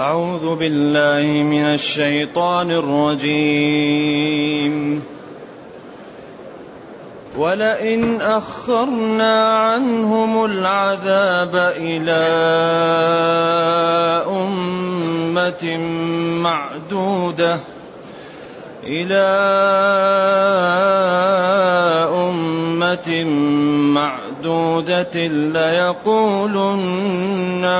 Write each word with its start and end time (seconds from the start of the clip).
أعوذ 0.00 0.56
بالله 0.56 1.42
من 1.42 1.64
الشيطان 1.64 2.70
الرجيم. 2.70 3.94
ولئن 7.36 8.20
أخرنا 8.20 9.58
عنهم 9.58 10.44
العذاب 10.44 11.72
إلى 11.76 12.20
أمة 14.28 15.76
معدودة 16.42 17.58
إلى 18.84 19.26
أمة 22.14 23.24
معدودة 23.94 25.26
ليقولن 25.26 26.84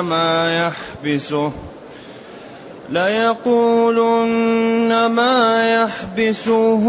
ما 0.00 0.66
يحبسه. 0.66 1.52
ليقولن 2.90 4.26
ما 5.06 5.62
يحبسه 5.74 6.82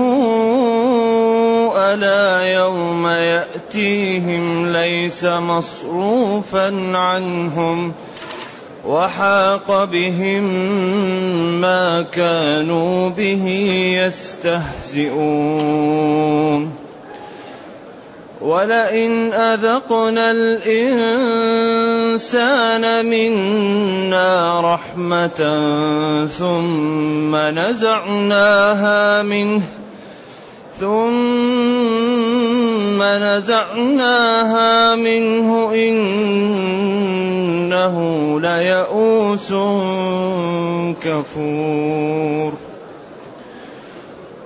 ألا 1.78 2.42
يوم 2.54 3.08
يأتيهم 3.08 4.72
ليس 4.74 5.26
مصروفا 5.26 6.98
عنهم 6.98 7.94
وحاق 8.86 9.84
بهم 9.84 10.44
ما 11.62 12.02
كانوا 12.02 13.10
به 13.10 13.48
يستهزئون 14.06 15.22
ولئن 18.42 19.34
أذقنا 19.34 20.32
الإنسان 20.32 21.66
منا 23.06 24.62
رحمة 24.74 25.40
ثم 26.28 27.36
نزعناها 27.36 29.22
منه 29.24 29.62
ثم 30.80 32.02
نزعناها 33.04 34.96
منه 34.96 35.74
إنه 35.74 36.76
ليئوس 38.40 39.54
كفور 41.02 42.54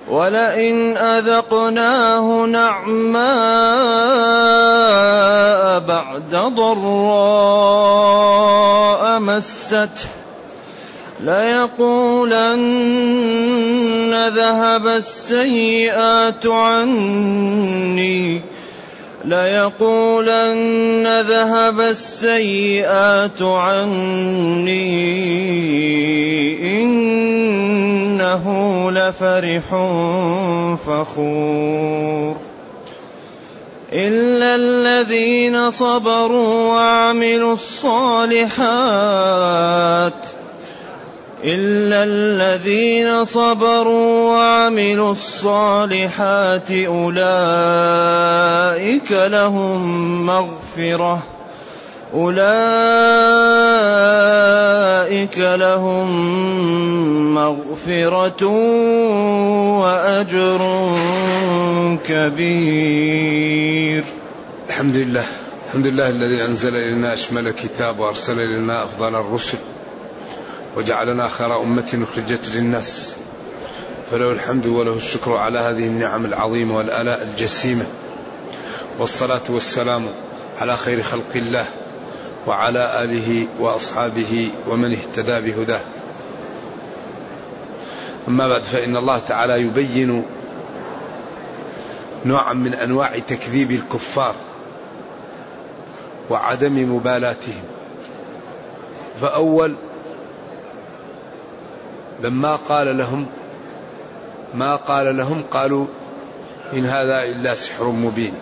ولئن 0.10 0.98
أذقناه 0.98 2.46
نعماء 2.46 3.26
بعد 5.80 6.36
ضراء 6.56 7.66
مسته 9.20 9.90
ليقولن 11.20 12.76
ذهب 14.28 14.88
السيئات 14.88 16.46
عني. 16.46 18.42
ليقولن 19.26 21.22
ذهب 21.22 21.80
السيئات 21.80 23.42
عني 23.42 24.86
إنه 26.84 28.46
لفرح 28.92 29.70
فخور 30.86 32.36
إلا 33.94 34.56
الذين 34.56 35.72
صبروا 35.72 36.74
وعملوا 36.74 37.54
الصالحات 37.54 38.76
إلا 41.44 42.04
الذين 42.04 43.26
صبروا 43.26 44.32
وعملوا 44.32 45.12
الصالحات 45.12 46.72
أولئك 46.72 47.12
لهم 49.12 50.26
مغفرة 50.26 51.24
أولئك 52.14 52.46
لهم 55.38 56.08
مغفرة 57.34 58.46
وأجر 59.80 60.62
كبير 62.06 64.04
الحمد 64.70 64.96
لله. 64.96 65.26
الحمد 65.68 65.88
لله 65.88 66.10
الذي 66.10 66.46
أنزل 66.46 66.76
إلينا 66.76 67.14
أشمل 67.14 67.48
الكتاب 67.48 68.00
وأرسل 68.00 68.40
إلينا 68.40 68.84
أفضل 68.84 69.16
الرسل. 69.16 69.58
وجعلنا 70.76 71.28
خير 71.28 71.62
أمة 71.62 72.06
أخرجت 72.12 72.50
للناس. 72.56 73.16
فله 74.12 74.32
الحمد 74.32 74.66
وله 74.66 74.94
الشكر 74.94 75.36
على 75.36 75.60
هذه 75.60 75.88
النعم 75.88 76.26
العظيمة 76.26 76.78
والآلاء 76.78 77.24
الجسيمة. 77.24 77.86
والصلاة 79.00 79.42
والسلام 79.50 80.08
على 80.58 80.78
خير 80.78 81.04
خلق 81.04 81.32
الله 81.36 81.66
وعلى 82.48 83.04
آله 83.04 83.48
وأصحابه 83.60 84.52
ومن 84.68 84.92
اهتدى 84.92 85.42
بهداه. 85.42 85.82
أما 88.28 88.48
بعد 88.48 88.64
فإن 88.64 88.98
الله 88.98 89.20
تعالى 89.20 89.62
يبين 89.62 90.26
نوعا 92.26 92.54
من 92.54 92.74
أنواع 92.74 93.20
تكذيب 93.20 93.72
الكفار 93.72 94.36
وعدم 96.30 96.96
مبالاتهم. 96.96 97.64
فأول 99.22 99.76
لما 102.22 102.56
قال 102.56 102.98
لهم 102.98 103.26
ما 104.54 104.76
قال 104.76 105.18
لهم 105.18 105.44
قالوا 105.52 105.88
إن 106.74 106.86
هذا 106.86 107.24
إلا 107.24 107.56
سحر 107.56 107.84
مبين 107.84 108.34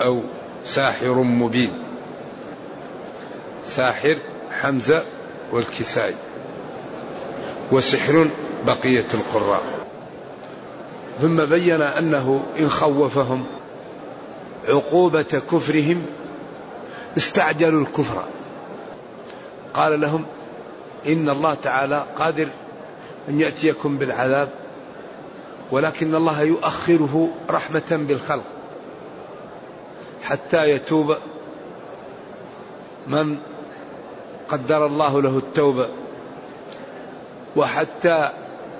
أو 0.00 0.22
ساحر 0.64 1.14
مبين. 1.14 1.72
ساحر 3.66 4.16
حمزة 4.60 5.02
والكسائي 5.52 6.14
وسحر 7.72 8.28
بقية 8.66 9.06
القراء. 9.14 9.62
ثم 11.20 11.44
بين 11.44 11.82
أنه 11.82 12.46
إن 12.58 12.68
خوفهم 12.68 13.46
عقوبة 14.68 15.22
كفرهم 15.22 16.06
استعجلوا 17.16 17.80
الكفر. 17.80 18.24
قال 19.74 20.00
لهم 20.00 20.24
إن 21.06 21.30
الله 21.30 21.54
تعالى 21.54 22.04
قادر 22.18 22.48
أن 23.28 23.40
يأتيكم 23.40 23.98
بالعذاب 23.98 24.48
ولكن 25.70 26.14
الله 26.14 26.42
يؤخره 26.42 27.28
رحمة 27.50 27.82
بالخلق 27.90 28.44
حتى 30.22 30.70
يتوب 30.70 31.16
من 33.06 33.38
قدر 34.48 34.86
الله 34.86 35.22
له 35.22 35.38
التوبة 35.38 35.88
وحتى 37.56 38.30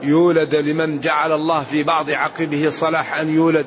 يولد 0.03 0.55
لمن 0.55 1.01
جعل 1.01 1.33
الله 1.33 1.63
في 1.63 1.83
بعض 1.83 2.11
عقبه 2.11 2.71
صلاح 2.71 3.19
أن 3.19 3.35
يولد. 3.35 3.67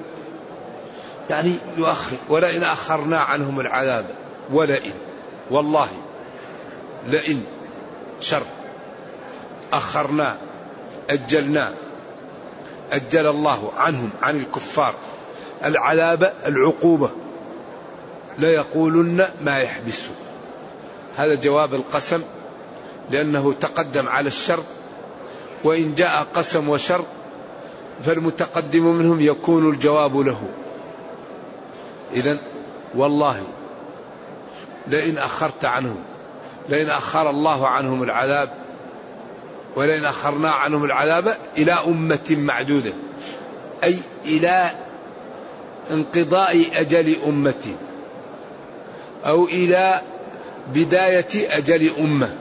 يعني 1.29 1.53
يؤخر 1.78 2.16
ولئن 2.29 2.63
أخرنا 2.63 3.19
عنهم 3.19 3.59
العذاب 3.59 4.06
ولئن 4.51 4.94
والله 5.51 5.88
لئن. 7.07 7.44
شر. 8.21 8.43
أخرنا 9.73 10.37
أجلنا. 11.09 11.73
أجل 12.91 13.27
الله 13.27 13.71
عنهم 13.77 14.09
عن 14.21 14.37
الكفار. 14.37 14.95
العذاب 15.65 16.33
العقوبة. 16.45 17.09
ليقولن 18.37 19.27
ما 19.41 19.57
يحبسه 19.59 20.11
هذا 21.17 21.35
جواب 21.41 21.73
القسم 21.73 22.23
لأنه 23.09 23.53
تقدم 23.53 24.07
على 24.07 24.27
الشر. 24.27 24.63
وإن 25.63 25.95
جاء 25.95 26.27
قسم 26.33 26.69
وشر 26.69 27.06
فالمتقدم 28.03 28.95
منهم 28.95 29.21
يكون 29.21 29.69
الجواب 29.69 30.17
له. 30.17 30.41
إذا 32.13 32.38
والله 32.95 33.44
لئن 34.88 35.17
أخرت 35.17 35.65
عنهم 35.65 36.11
لئن 36.69 36.90
أخر 36.90 37.30
الله 37.30 37.68
عنهم 37.68 38.04
العذاب 38.04 38.50
ولئن 39.75 40.06
أخرنا 40.06 40.52
عنهم 40.52 40.84
العذاب 40.84 41.38
إلى 41.58 41.72
أمة 41.72 42.30
معدودة. 42.30 42.94
أي 43.84 43.98
إلى 44.25 44.72
انقضاء 45.92 46.66
أجل 46.74 47.18
أمة. 47.28 47.75
أو 49.25 49.46
إلى 49.46 50.02
بداية 50.74 51.58
أجل 51.58 51.92
أمة. 52.00 52.36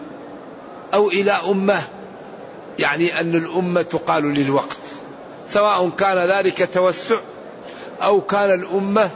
أو 0.95 1.09
إلى 1.09 1.33
أمة 1.33 1.83
يعني 2.79 3.21
أن 3.21 3.35
الأمة 3.35 3.83
تقال 3.83 4.35
للوقت. 4.35 4.77
سواء 5.49 5.91
كان 5.91 6.31
ذلك 6.31 6.69
توسع 6.75 7.17
أو 8.03 8.21
كان 8.21 8.55
الأمة 8.55 9.11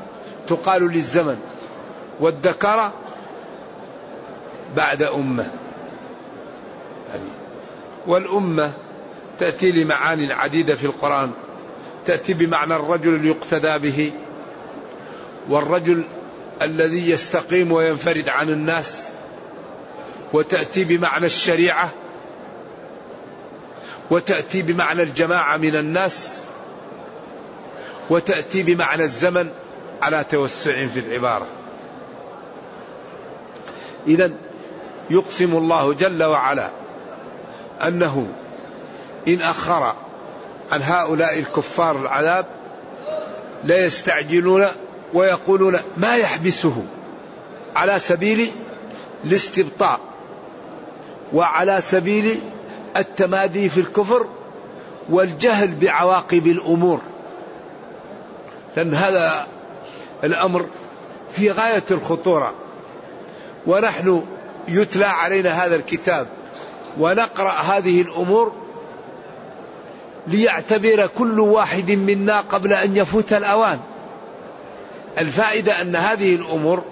تقال 0.47 0.83
للزمن. 0.83 1.39
والذكر 2.21 2.91
بعد 4.77 5.03
أمة. 5.03 5.51
والأمة 8.07 8.73
تأتي 9.39 9.73
لمعان 9.73 10.31
عديدة 10.31 10.75
في 10.75 10.85
القرآن. 10.85 11.31
تأتي 12.07 12.35
بمعنى 12.35 12.77
الرجل 12.77 13.27
يقتدى 13.27 13.79
به. 13.79 14.13
والرجل 15.49 16.05
الذي 16.63 17.11
يستقيم 17.11 17.73
وينفرد 17.73 18.29
عن 18.29 18.49
الناس. 18.49 19.09
وتأتي 20.33 20.85
بمعنى 20.85 21.27
الشريعة. 21.27 21.91
وتأتي 24.11 24.63
بمعنى 24.63 25.03
الجماعة 25.03 25.57
من 25.57 25.77
الناس. 25.77 26.41
وتأتي 28.11 28.63
بمعنى 28.63 29.03
الزمن 29.03 29.51
على 30.03 30.25
توسع 30.31 30.87
في 30.87 31.01
العبارة. 31.01 31.47
إذا 34.07 34.31
يقسم 35.11 35.57
الله 35.57 35.95
جل 35.95 36.25
وعلا 36.25 36.71
أنه 37.87 38.29
إن 39.29 39.41
أخر 39.41 39.95
عن 40.73 40.83
هؤلاء 40.83 41.39
الكفار 41.39 41.97
العذاب 41.97 42.47
لا 43.65 43.85
يستعجلون 43.85 44.67
ويقولون 45.15 45.79
ما 45.97 46.17
يحبسه 46.17 46.85
على 47.77 47.99
سبيل 47.99 48.51
الاستبطاء 49.25 50.01
وعلى 51.33 51.81
سبيل 51.81 52.41
التمادي 52.97 53.69
في 53.69 53.81
الكفر 53.81 54.27
والجهل 55.09 55.75
بعواقب 55.81 56.47
الأمور. 56.47 57.01
لأن 58.77 58.95
هذا 58.95 59.47
الأمر 60.25 60.67
في 61.33 61.51
غاية 61.51 61.85
الخطورة. 61.91 62.55
ونحن 63.67 64.25
يتلى 64.69 65.07
علينا 65.07 65.51
هذا 65.65 65.77
الكتاب 65.77 66.27
ونقرأ 66.99 67.51
هذه 67.51 68.03
الأمور 68.03 68.53
ليعتبر 70.27 71.07
كل 71.07 71.41
واحد 71.41 71.91
منا 71.91 72.41
قبل 72.41 72.73
أن 72.73 72.97
يفوت 72.97 73.33
الأوان. 73.33 73.81
الفائدة 75.19 75.83
أن 75.83 75.97
هذه 75.97 76.35
الأمور 76.37 76.85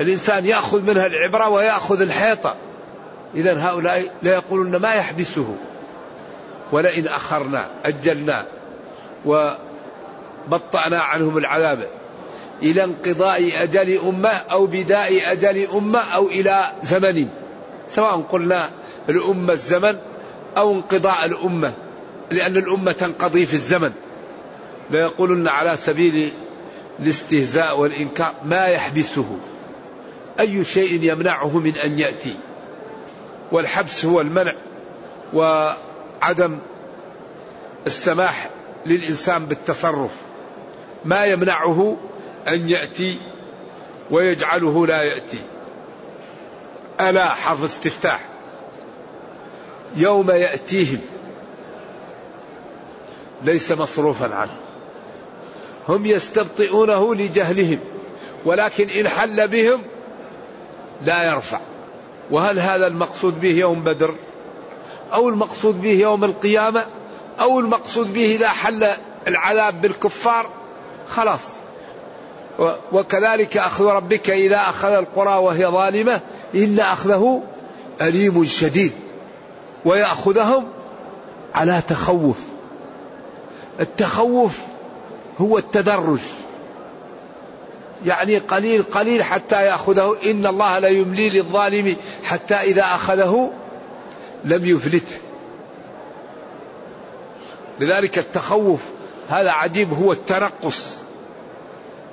الإنسان 0.00 0.46
يأخذ 0.46 0.82
منها 0.82 1.06
العبرة 1.06 1.48
ويأخذ 1.48 2.00
الحيطة. 2.00 2.54
اذا 3.34 3.68
هؤلاء 3.68 4.10
لا 4.22 4.34
يقولون 4.34 4.76
ما 4.76 4.94
يحبسه. 4.94 5.54
ولئن 6.72 7.08
أخرنا 7.08 7.66
أجلنا 7.84 8.44
وبطأنا 9.26 11.02
عنهم 11.02 11.38
العذاب. 11.38 11.88
إلى 12.64 12.84
انقضاء 12.84 13.62
أجل 13.62 13.98
أمة 13.98 14.28
أو 14.28 14.66
بداء 14.66 15.32
أجل 15.32 15.68
أمة 15.74 15.98
أو 16.00 16.26
إلى 16.26 16.72
زمن. 16.82 17.28
سواء 17.90 18.20
قلنا 18.30 18.70
الأمة 19.08 19.52
الزمن 19.52 19.96
أو 20.56 20.72
انقضاء 20.72 21.24
الأمة 21.24 21.72
لأن 22.30 22.56
الأمة 22.56 22.92
تنقضي 22.92 23.46
في 23.46 23.54
الزمن. 23.54 23.92
ليقولن 24.90 25.48
على 25.48 25.76
سبيل 25.76 26.32
الاستهزاء 27.00 27.78
والإنكار 27.78 28.34
ما 28.44 28.66
يحبسه. 28.66 29.38
أي 30.40 30.64
شيء 30.64 31.02
يمنعه 31.02 31.58
من 31.58 31.76
أن 31.76 31.98
يأتي. 31.98 32.34
والحبس 33.52 34.04
هو 34.04 34.20
المنع 34.20 34.52
وعدم 35.34 36.58
السماح 37.86 38.50
للإنسان 38.86 39.46
بالتصرف. 39.46 40.10
ما 41.04 41.24
يمنعه 41.24 41.96
أن 42.48 42.68
يأتي 42.68 43.18
ويجعله 44.10 44.86
لا 44.86 45.02
يأتي. 45.02 45.38
ألا 47.00 47.28
حرف 47.28 47.64
استفتاح. 47.64 48.20
يوم 49.96 50.30
يأتيهم. 50.30 51.00
ليس 53.42 53.72
مصروفا 53.72 54.34
عنه. 54.34 54.56
هم 55.88 56.06
يستبطئونه 56.06 57.14
لجهلهم. 57.14 57.78
ولكن 58.44 58.90
إن 58.90 59.08
حل 59.08 59.48
بهم 59.48 59.82
لا 61.02 61.24
يرفع. 61.24 61.60
وهل 62.30 62.58
هذا 62.58 62.86
المقصود 62.86 63.40
به 63.40 63.52
يوم 63.52 63.84
بدر؟ 63.84 64.14
أو 65.12 65.28
المقصود 65.28 65.82
به 65.82 65.92
يوم 65.92 66.24
القيامة؟ 66.24 66.86
أو 67.40 67.60
المقصود 67.60 68.12
به 68.12 68.34
إذا 68.34 68.48
حل 68.48 68.86
العذاب 69.28 69.80
بالكفار؟ 69.80 70.50
خلاص. 71.08 71.63
وكذلك 72.92 73.56
أخذ 73.56 73.84
ربك 73.84 74.30
إذا 74.30 74.56
أخذ 74.56 74.88
القرى 74.88 75.36
وهي 75.36 75.66
ظالمة 75.66 76.20
إن 76.54 76.80
أخذه 76.80 77.42
أليم 78.00 78.44
شديد 78.44 78.92
ويأخذهم 79.84 80.68
على 81.54 81.82
تخوف. 81.88 82.36
التخوف 83.80 84.58
هو 85.40 85.58
التدرج. 85.58 86.18
يعني 88.06 88.38
قليل 88.38 88.82
قليل 88.82 89.22
حتى 89.22 89.64
يأخذه. 89.64 90.16
إن 90.26 90.46
الله 90.46 90.78
لا 90.78 90.88
يملي 90.88 91.30
للظالم 91.30 91.96
حتى 92.24 92.54
إذا 92.54 92.82
أخذه 92.82 93.50
لم 94.44 94.66
يفلته. 94.66 95.16
لذلك 97.80 98.18
التخوف 98.18 98.80
هذا 99.28 99.50
عجيب 99.50 99.92
هو 99.92 100.12
التنقص 100.12 101.03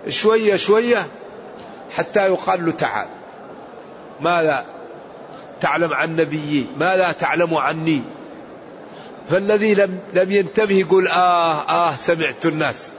شوية 0.09 0.55
شوية 0.55 1.07
حتى 1.91 2.27
يقال 2.27 2.65
له 2.65 2.71
تعال. 2.71 3.07
ماذا 4.21 4.65
تعلم 5.61 5.93
عن 5.93 6.15
نبيي؟ 6.15 6.65
ما 6.77 6.95
لا 6.95 7.11
تعلم 7.11 7.55
عني؟ 7.55 8.01
فالذي 9.29 9.73
لم 9.73 9.99
لم 10.13 10.31
ينتبه 10.31 10.75
يقول 10.75 11.07
آه 11.07 11.61
آه 11.69 11.95
سمعت 11.95 12.45
الناس. 12.45 12.91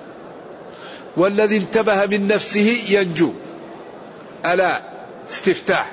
والذي 1.16 1.56
انتبه 1.56 2.06
من 2.06 2.26
نفسه 2.26 2.78
ينجو. 2.88 3.32
ألا 4.46 4.80
استفتاح. 5.30 5.90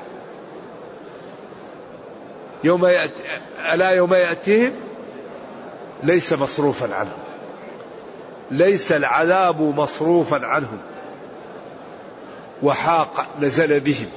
يوم 2.64 2.86
يأتي 2.86 3.24
ألا 3.74 3.90
يوم 3.90 4.14
يأتيهم؟ 4.14 4.74
ليس 6.04 6.34
مصروفا 6.34 6.94
عنهم. 6.94 7.20
ليس 8.52 8.92
العذاب 8.92 9.62
مصروفا 9.62 10.46
عنهم. 10.46 10.78
وحاق 12.64 13.28
نزل 13.42 13.80
بهم. 13.80 14.08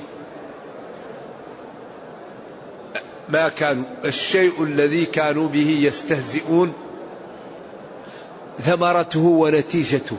ما 3.29 3.49
كانوا 3.49 3.85
الشيء 4.05 4.65
الذي 4.65 5.05
كانوا 5.05 5.49
به 5.49 5.79
يستهزئون 5.83 6.73
ثمرته 8.61 9.21
ونتيجته. 9.21 10.19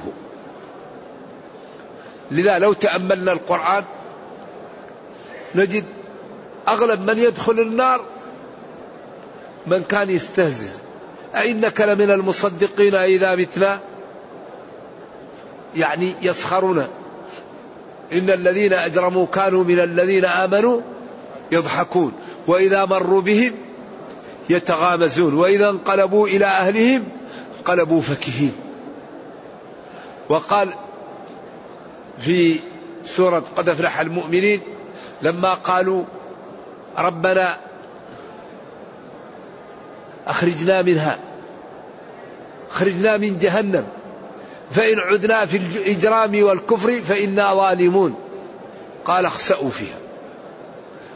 لذا 2.32 2.60
لو 2.60 2.74
تأملنا 2.74 3.32
القرآن 3.32 3.84
نجد 5.56 5.84
أغلب 6.68 7.02
من 7.02 7.18
يدخل 7.18 7.60
النار 7.60 8.06
من 9.68 9.84
كان 9.84 10.10
يستهزئ. 10.10 10.72
أئنك 11.36 11.82
لمن 11.82 12.12
المصدقين 12.12 12.96
إذا 12.96 13.36
متنا؟ 13.36 13.80
يعني 15.76 16.14
يسخرون. 16.22 16.88
إن 18.12 18.30
الذين 18.30 18.74
أجرموا 18.74 19.26
كانوا 19.26 19.64
من 19.64 19.80
الذين 19.80 20.26
آمنوا 20.26 20.82
يضحكون. 21.52 22.14
وإذا 22.48 22.86
مروا 22.86 23.22
بهم 23.22 23.52
يتغامزون. 24.50 25.34
وإذا 25.34 25.70
انقلبوا 25.70 26.28
إلى 26.28 26.46
أهلهم 26.46 27.04
انقلبوا 27.60 28.02
فكهين. 28.02 28.54
وقال 30.30 30.74
في 32.20 32.60
سورة 33.06 33.44
قد 33.56 33.70
أفلح 33.70 34.00
المؤمنين 34.00 34.62
لما 35.22 35.54
قالوا 35.54 36.04
ربنا 36.98 37.58
أخرجنا 40.28 40.82
منها 40.82 41.20
أخرجنا 42.72 43.18
من 43.18 43.40
جهنم. 43.40 43.88
فإن 44.74 45.00
عدنا 45.00 45.46
في 45.46 45.58
الإجرام 45.58 46.44
والكفر 46.44 47.02
فإنا 47.02 47.54
ظالمون. 47.54 48.16
قال 49.06 49.26
اخسأوا 49.26 49.70
فيها. 49.70 49.98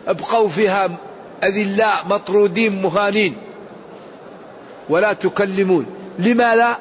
أبقوا 0.08 0.50
فيها 0.50 0.90
أذلاء 1.44 2.06
مطرودين 2.10 2.82
مهانين. 2.82 3.38
ولا 4.90 5.14
تكلمون. 5.14 5.86
لما 6.20 6.56
لا 6.56 6.78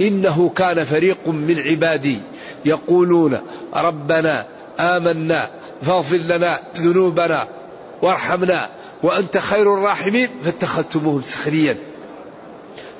إنه 0.00 0.48
كان 0.48 0.84
فريق 0.84 1.28
من 1.28 1.62
عبادي 1.66 2.18
يقولون 2.64 3.38
ربنا 3.74 4.46
آمنا 4.80 5.50
فاغفر 5.82 6.16
لنا 6.16 6.60
ذنوبنا 6.76 7.48
وارحمنا 8.02 8.68
وأنت 9.02 9.38
خير 9.38 9.74
الراحمين. 9.74 10.28
فاتخذتموهم 10.42 11.22
سخريا 11.22 11.76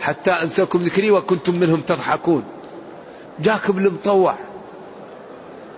حتى 0.00 0.30
أنساكم 0.30 0.82
ذكري 0.82 1.10
وكنتم 1.10 1.54
منهم 1.54 1.80
تضحكون. 1.80 2.44
جاكم 3.40 3.78
المطوع 3.78 4.34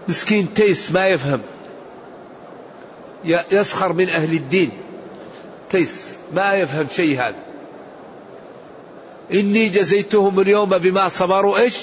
مسكين 0.08 0.54
تيس 0.54 0.92
ما 0.92 1.08
يفهم. 1.08 1.40
يسخر 3.24 3.92
من 3.92 4.08
أهل 4.08 4.32
الدين. 4.32 4.70
تيس 5.70 6.14
ما 6.32 6.54
يفهم 6.54 6.86
شيء 6.90 7.20
هذا. 7.20 7.34
إني 9.34 9.68
جزيتهم 9.68 10.40
اليوم 10.40 10.68
بما 10.68 11.08
صبروا 11.08 11.58
إيش؟ 11.58 11.76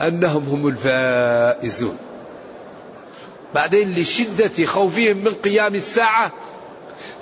أنهم 0.00 0.48
هم 0.48 0.68
الفائزون. 0.68 1.98
بعدين 3.54 3.92
لشدة 3.92 4.66
خوفهم 4.66 5.16
من 5.16 5.34
قيام 5.44 5.74
الساعة 5.74 6.32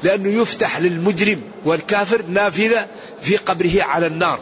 لأنه 0.02 0.28
يفتح 0.42 0.80
للمجرم 0.80 1.40
والكافر 1.64 2.22
نافذة 2.22 2.86
في 3.22 3.36
قبره 3.36 3.82
على 3.82 4.06
النار. 4.06 4.40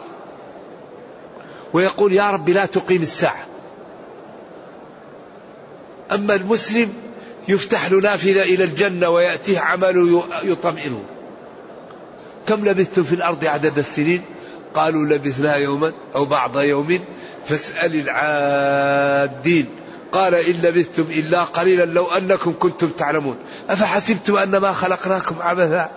ويقول 1.75 2.13
يا 2.13 2.31
رب 2.31 2.49
لا 2.49 2.65
تقيم 2.65 3.01
الساعة. 3.01 3.45
أما 6.11 6.35
المسلم 6.35 6.93
يفتح 7.47 7.91
له 7.91 7.99
نافذة 7.99 8.41
إلى 8.41 8.63
الجنة 8.63 9.09
ويأتيه 9.09 9.59
عمله 9.59 10.23
يطمئنه. 10.43 11.03
كم 12.47 12.65
لبثتم 12.65 13.03
في 13.03 13.15
الأرض 13.15 13.45
عدد 13.45 13.77
السنين؟ 13.77 14.21
قالوا 14.73 15.05
لبثنا 15.05 15.55
يوما 15.55 15.91
أو 16.15 16.25
بعض 16.25 16.59
يوم 16.59 16.99
فاسأل 17.45 17.95
العادين. 17.95 19.65
قال 20.11 20.35
إن 20.35 20.53
لبثتم 20.53 21.03
إلا 21.03 21.43
قليلا 21.43 21.85
لو 21.85 22.05
أنكم 22.05 22.53
كنتم 22.59 22.89
تعلمون. 22.89 23.37
أفحسبتم 23.69 24.37
أنما 24.37 24.71
خلقناكم 24.71 25.35
عبثا؟ 25.41 25.89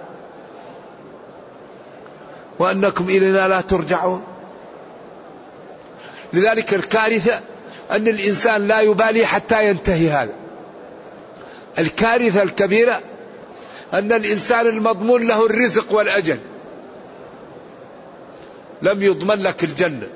وأنكم 2.58 3.04
إلينا 3.04 3.49
لا 3.49 3.61
ترجعون؟ 3.61 4.23
لذلك 6.32 6.75
الكارثة 6.75 7.40
أن 7.90 8.08
الإنسان 8.08 8.68
لا 8.68 8.80
يبالي 8.80 9.26
حتى 9.26 9.68
ينتهي 9.68 10.11
هذا. 10.11 10.32
الكارثة 11.78 12.42
الكبيرة 12.42 13.00
أن 13.94 14.12
الإنسان 14.12 14.66
المضمون 14.66 15.26
له 15.26 15.47
الرزق 15.47 15.92
والأجل. 15.94 16.38
لم 18.82 19.02
يضمن 19.02 19.42
لك 19.42 19.64
الجنة. 19.64 20.08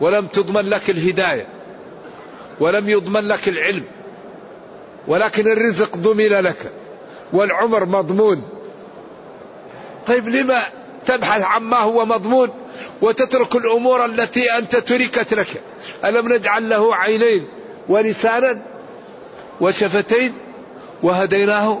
ولم 0.00 0.26
تضمن 0.26 0.70
لك 0.70 0.90
الهداية. 0.90 1.46
ولم 2.60 2.88
يضمن 2.88 3.28
لك 3.28 3.48
العلم. 3.48 3.84
ولكن 5.06 5.52
الرزق 5.52 5.96
ضمن 5.96 6.28
لك. 6.28 6.72
والعمر 7.32 7.84
مضمون. 7.84 8.48
طيب 10.06 10.28
لما 10.28 10.62
تبحث 11.06 11.42
عما 11.42 11.76
هو 11.76 12.06
مضمون 12.06 12.50
وتترك 13.02 13.56
الأمور 13.56 14.04
التي 14.04 14.58
أنت 14.58 14.76
تركت 14.76 15.34
لك. 15.34 15.62
ألم 16.04 16.32
نجعل 16.32 16.68
له 16.68 16.94
عينين 16.94 17.48
ولسانا 17.88 18.62
وشفتين 19.60 20.32
وهديناه؟ 21.02 21.80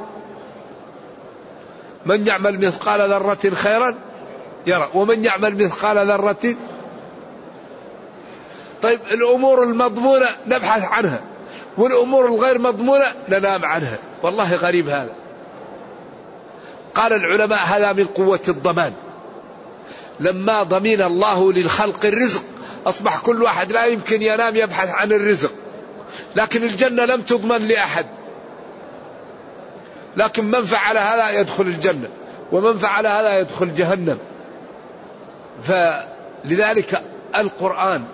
من 2.06 2.26
يعمل 2.26 2.66
مثقال 2.66 3.10
ذرة 3.10 3.54
خيرا 3.54 3.94
يرى 4.66 4.90
ومن 4.94 5.24
يعمل 5.24 5.64
مثقال 5.64 5.96
ذرة 5.96 6.54
طيب 8.82 9.00
الأمور 9.10 9.62
المضمونة 9.62 10.26
نبحث 10.46 10.82
عنها 10.82 11.20
والأمور 11.76 12.26
الغير 12.26 12.58
مضمونة 12.58 13.04
ننام 13.28 13.64
عنها. 13.64 13.98
والله 14.22 14.54
غريب 14.54 14.88
هذا. 14.88 15.12
قال 16.94 17.12
العلماء 17.12 17.58
هذا 17.58 17.92
من 17.92 18.04
قوة 18.04 18.40
الضمان. 18.48 18.92
لما 20.20 20.62
ضمن 20.62 21.02
الله 21.02 21.52
للخلق 21.52 22.06
الرزق 22.06 22.42
أصبح 22.86 23.20
كل 23.20 23.42
واحد 23.42 23.72
لا 23.72 23.86
يمكن 23.86 24.22
ينام 24.22 24.56
يبحث 24.56 24.88
عن 24.88 25.12
الرزق. 25.12 25.52
لكن 26.36 26.62
الجنة 26.62 27.04
لم 27.04 27.22
تضمن 27.22 27.68
لأحد. 27.68 28.06
لكن 30.16 30.44
من 30.44 30.62
فعل 30.62 30.98
هذا 30.98 31.30
يدخل 31.30 31.62
الجنة 31.62 32.08
ومن 32.52 32.78
فعل 32.78 33.06
هذا 33.06 33.38
يدخل 33.38 33.74
جهنم. 33.74 34.18
فلذلك 35.64 37.02
القرآن 37.36 38.04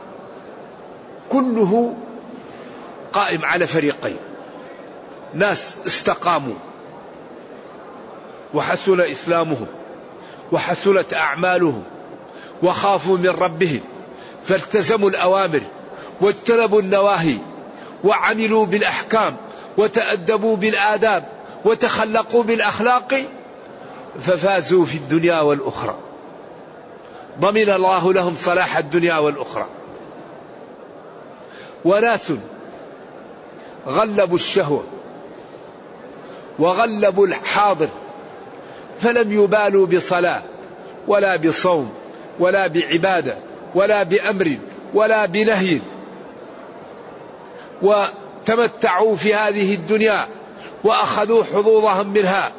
كله 1.30 1.96
قائم 3.12 3.44
على 3.44 3.66
فريقين. 3.66 4.16
ناس 5.34 5.76
استقاموا 5.86 6.54
وحسن 8.54 9.00
إسلامهم 9.00 9.66
وحسنت 10.52 11.14
أعمالهم 11.14 11.82
وخافوا 12.62 13.18
من 13.18 13.28
ربهم 13.28 13.80
فالتزموا 14.44 15.10
الأوامر 15.10 15.62
واجتنبوا 16.20 16.80
النواهي 16.80 17.36
وعملوا 18.04 18.66
بالأحكام 18.66 19.36
وتأدبوا 19.78 20.56
بالآداب 20.56 21.24
وتخلقوا 21.64 22.42
بالأخلاق 22.42 23.24
ففازوا 24.20 24.84
في 24.84 24.96
الدنيا 24.96 25.40
والأخرى. 25.40 25.96
ضمن 27.40 27.70
الله 27.70 28.12
لهم 28.12 28.34
صلاح 28.36 28.76
الدنيا 28.76 29.18
والأخرى. 29.18 29.66
وناس 31.84 32.32
غلبوا 33.86 34.36
الشهوة 34.36 34.84
وغلبوا 36.58 37.26
الحاضر 37.26 37.88
فلم 39.00 39.32
يبالوا 39.32 39.86
بصلاة 39.86 40.42
ولا 41.08 41.36
بصوم 41.36 41.92
ولا 42.38 42.66
بعبادة 42.66 43.36
ولا 43.74 44.02
بأمر 44.02 44.56
ولا 44.94 45.26
بنهي. 45.26 45.78
وتمتعوا 47.82 49.16
في 49.16 49.34
هذه 49.34 49.74
الدنيا 49.74 50.26
وأخذوا 50.84 51.44
حظوظهم 51.44 52.08
منها. 52.08 52.52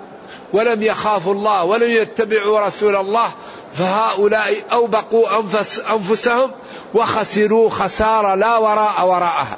ولم 0.53 0.83
يخافوا 0.83 1.33
الله 1.33 1.63
ولم 1.63 1.89
يتبعوا 1.89 2.59
رسول 2.59 2.95
الله 2.95 3.31
فهؤلاء 3.73 4.53
أوبقوا 4.71 5.39
أنفس 5.39 5.79
أنفسهم 5.79 6.51
وخسروا 6.93 7.69
خسارة 7.69 8.35
لا 8.35 8.57
وراء 8.57 9.07
وراءها. 9.07 9.57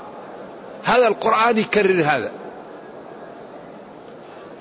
هذا 0.83 1.07
القرآن 1.07 1.57
يكرر 1.57 2.03
هذا. 2.05 2.31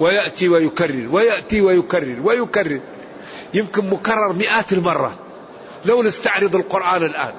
ويأتي 0.00 0.49
ويكرر 0.49 1.08
ويأتي 1.11 1.61
ويكرر 1.61 2.16
ويكرر. 2.25 2.80
يمكن 3.54 3.90
مكرر 3.90 4.32
مئات 4.32 4.73
المرات. 4.73 5.24
لو 5.85 6.03
نستعرض 6.03 6.57
القرآن 6.57 7.03
الآن. 7.03 7.33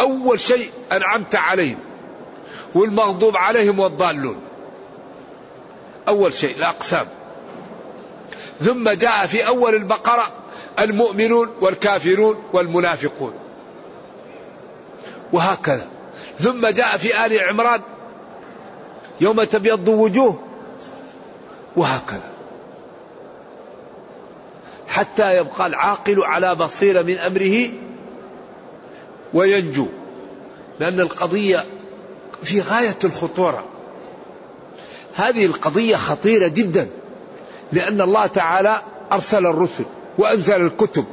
أول 0.00 0.40
شيء 0.40 0.70
أنعمت 0.92 1.34
عليهم 1.34 1.78
والمغضوب 2.74 3.36
عليهم 3.36 3.78
والضالون. 3.78 4.40
أول 6.08 6.34
شيء 6.34 6.56
الأقسام. 6.56 7.06
ثم 8.60 8.90
جاء 8.90 9.26
في 9.26 9.46
أول 9.46 9.74
البقرة 9.74 10.32
المؤمنون 10.78 11.50
والكافرون 11.60 12.42
والمنافقون. 12.52 13.34
وهكذا. 15.32 15.86
ثم 16.40 16.66
جاء 16.66 16.96
في 16.96 17.26
آل 17.26 17.40
عمران 17.48 17.80
يوم 19.20 19.44
تبيض 19.44 19.88
وجوه. 19.88 20.38
وهكذا. 21.76 22.35
حتى 24.88 25.36
يبقى 25.36 25.66
العاقل 25.66 26.24
على 26.24 26.54
بصيرة 26.54 27.02
من 27.02 27.18
أمره 27.18 27.68
وينجو. 29.34 29.86
لأن 30.80 31.00
القضية 31.00 31.64
في 32.42 32.60
غاية 32.60 32.98
الخطورة. 33.04 33.64
هذه 35.14 35.46
القضية 35.46 35.96
خطيرة 35.96 36.48
جدا 36.48 36.88
لأن 37.72 38.00
الله 38.00 38.26
تعالى 38.26 38.82
أرسل 39.12 39.46
الرسل 39.46 39.84
وأنزل 40.18 40.66
الكتب 40.66 41.04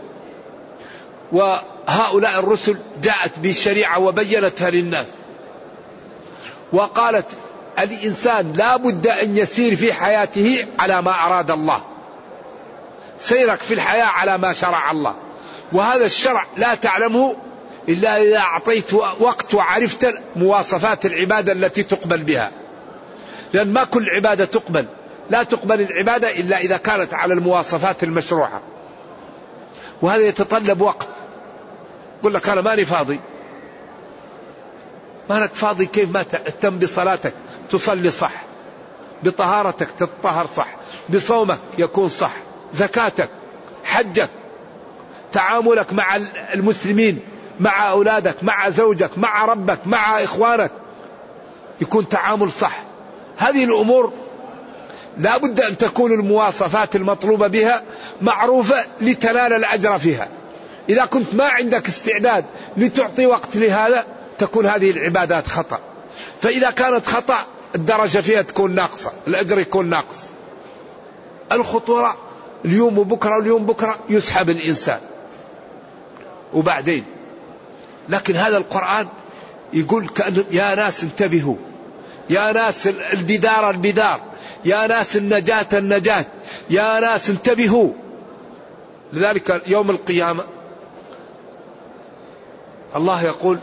وهؤلاء 1.31 2.39
الرسل 2.39 2.77
جاءت 3.03 3.39
بالشريعة 3.39 3.99
وبينتها 3.99 4.69
للناس. 4.69 5.07
وقالت 6.73 7.25
الإنسان 7.79 8.53
لا 8.53 8.77
بد 8.77 9.07
أن 9.07 9.37
يسير 9.37 9.75
في 9.75 9.93
حياته 9.93 10.65
على 10.79 11.01
ما 11.01 11.11
أراد 11.11 11.51
الله. 11.51 11.81
سيرك 13.23 13.61
في 13.61 13.73
الحياة 13.73 14.05
على 14.05 14.37
ما 14.37 14.53
شرع 14.53 14.91
الله. 14.91 15.15
وهذا 15.71 16.05
الشرع 16.05 16.45
لا 16.57 16.75
تعلمه 16.75 17.35
إلا 17.89 18.21
إذا 18.21 18.37
أعطيت 18.37 18.93
وقت 18.93 19.53
وعرفت 19.53 20.15
مواصفات 20.35 21.05
العبادة 21.05 21.51
التي 21.51 21.83
تقبل 21.83 22.23
بها. 22.23 22.51
لأن 23.53 23.73
ما 23.73 23.83
كل 23.83 24.09
عبادة 24.09 24.45
تقبل. 24.45 24.85
لا 25.29 25.43
تقبل 25.43 25.81
العبادة 25.81 26.39
إلا 26.39 26.57
إذا 26.57 26.77
كانت 26.77 27.13
على 27.13 27.33
المواصفات 27.33 28.03
المشروعة. 28.03 28.61
وهذا 30.01 30.21
يتطلب 30.21 30.81
وقت. 30.81 31.07
يقول 32.19 32.33
لك 32.33 32.49
أنا 32.49 32.61
ماني 32.61 32.85
فاضي. 32.85 33.19
مالك 35.29 35.55
فاضي 35.55 35.85
كيف 35.85 36.09
ما 36.11 36.23
تهتم 36.23 36.79
بصلاتك؟ 36.79 37.33
تصلي 37.71 38.11
صح. 38.11 38.43
بطهارتك 39.23 39.87
تتطهر 39.99 40.47
صح. 40.55 40.67
بصومك 41.09 41.59
يكون 41.77 42.09
صح. 42.09 42.33
زكاتك 42.73 43.29
حجك 43.83 44.29
تعاملك 45.33 45.93
مع 45.93 46.15
المسلمين 46.53 47.19
مع 47.59 47.91
أولادك 47.91 48.43
مع 48.43 48.69
زوجك 48.69 49.17
مع 49.17 49.45
ربك 49.45 49.79
مع 49.85 50.23
إخوانك 50.23 50.71
يكون 51.81 52.09
تعامل 52.09 52.51
صح. 52.51 52.83
هذه 53.37 53.63
الأمور 53.63 54.13
لا 55.17 55.37
بد 55.37 55.61
أن 55.61 55.77
تكون 55.77 56.11
المواصفات 56.11 56.95
المطلوبة 56.95 57.47
بها 57.47 57.83
معروفة 58.21 58.85
لتنال 59.01 59.53
الأجر 59.53 59.99
فيها. 59.99 60.27
إذا 60.89 61.05
كنت 61.05 61.35
ما 61.35 61.45
عندك 61.45 61.87
استعداد 61.87 62.45
لتعطي 62.77 63.25
وقت 63.25 63.55
لهذا 63.55 64.05
تكون 64.39 64.65
هذه 64.65 64.91
العبادات 64.91 65.47
خطأ. 65.47 65.79
فإذا 66.41 66.71
كانت 66.71 67.07
خطأ 67.07 67.37
الدرجة 67.75 68.19
فيها 68.19 68.41
تكون 68.41 68.75
ناقصة 68.75 69.11
الأجر 69.27 69.59
يكون 69.59 69.89
ناقص. 69.89 70.17
الخطورة 71.51 72.17
اليوم 72.65 72.98
وبكرة 72.98 73.38
واليوم 73.38 73.65
بكرة 73.65 74.00
يسحب 74.10 74.50
الإنسان. 74.50 75.00
وبعدين؟ 76.53 77.05
لكن 78.10 78.36
هذا 78.36 78.58
القرآن 78.58 79.08
يقول 79.74 80.08
كأن 80.10 80.43
يا 80.51 80.75
ناس 80.75 81.03
انتبهوا. 81.03 81.55
يا 82.29 82.51
ناس 82.51 82.88
البدار 82.88 83.70
البدار. 83.70 84.20
يا 84.65 84.88
ناس 84.88 85.17
النجاة 85.17 85.67
النجاة. 85.74 86.25
يا 86.70 87.00
ناس 87.00 87.29
انتبهوا. 87.29 87.89
لذلك 89.13 89.62
يوم 89.67 89.89
القيامة 89.89 90.43
الله 92.96 93.24
يقول 93.24 93.60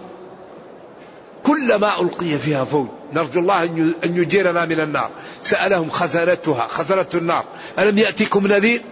كلما 1.46 2.00
ألقي 2.00 2.38
فيها 2.38 2.64
فوج 2.64 2.86
نرجو 3.12 3.40
الله 3.40 3.62
أن 4.04 4.16
يجيرنا 4.16 4.64
من 4.64 4.80
النار. 4.80 5.10
سألهم 5.42 5.90
خزنتها 5.90 6.66
خزنة 6.66 7.06
النار. 7.14 7.44
ألم 7.78 7.98
يأتكم 7.98 8.46
نذير؟ 8.46 8.82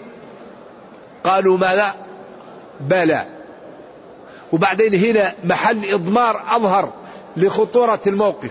قالوا 1.25 1.59
ما 1.59 1.75
لا 1.75 1.95
بلى. 2.81 3.27
وبعدين 4.53 4.95
هنا 4.95 5.35
محل 5.45 5.91
إضمار 5.93 6.45
أظهر 6.51 6.93
لخطورة 7.37 8.01
الموقف. 8.07 8.51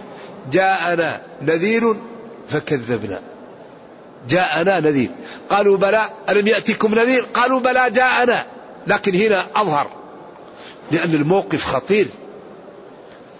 جاءنا 0.51 1.21
نذير 1.41 1.95
فكذبنا. 2.47 3.21
جاءنا 4.29 4.79
نذير. 4.79 5.09
قالوا 5.49 5.77
بلى. 5.77 6.09
ألم 6.29 6.47
يأتكم 6.47 6.95
نذير؟ 6.95 7.25
قالوا 7.33 7.59
بلى 7.59 7.89
جاءنا. 7.89 8.45
لكن 8.87 9.15
هنا 9.15 9.45
أظهر. 9.55 9.87
لأن 10.91 11.13
الموقف 11.13 11.65
خطير. 11.65 12.07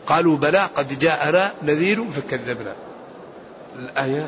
قالوا 0.08 0.38
بلى 0.38 0.70
قد 0.76 1.00
جاءنا 1.00 1.54
نذير 1.64 2.04
فكذبنا. 2.10 2.76
الآية 3.80 4.28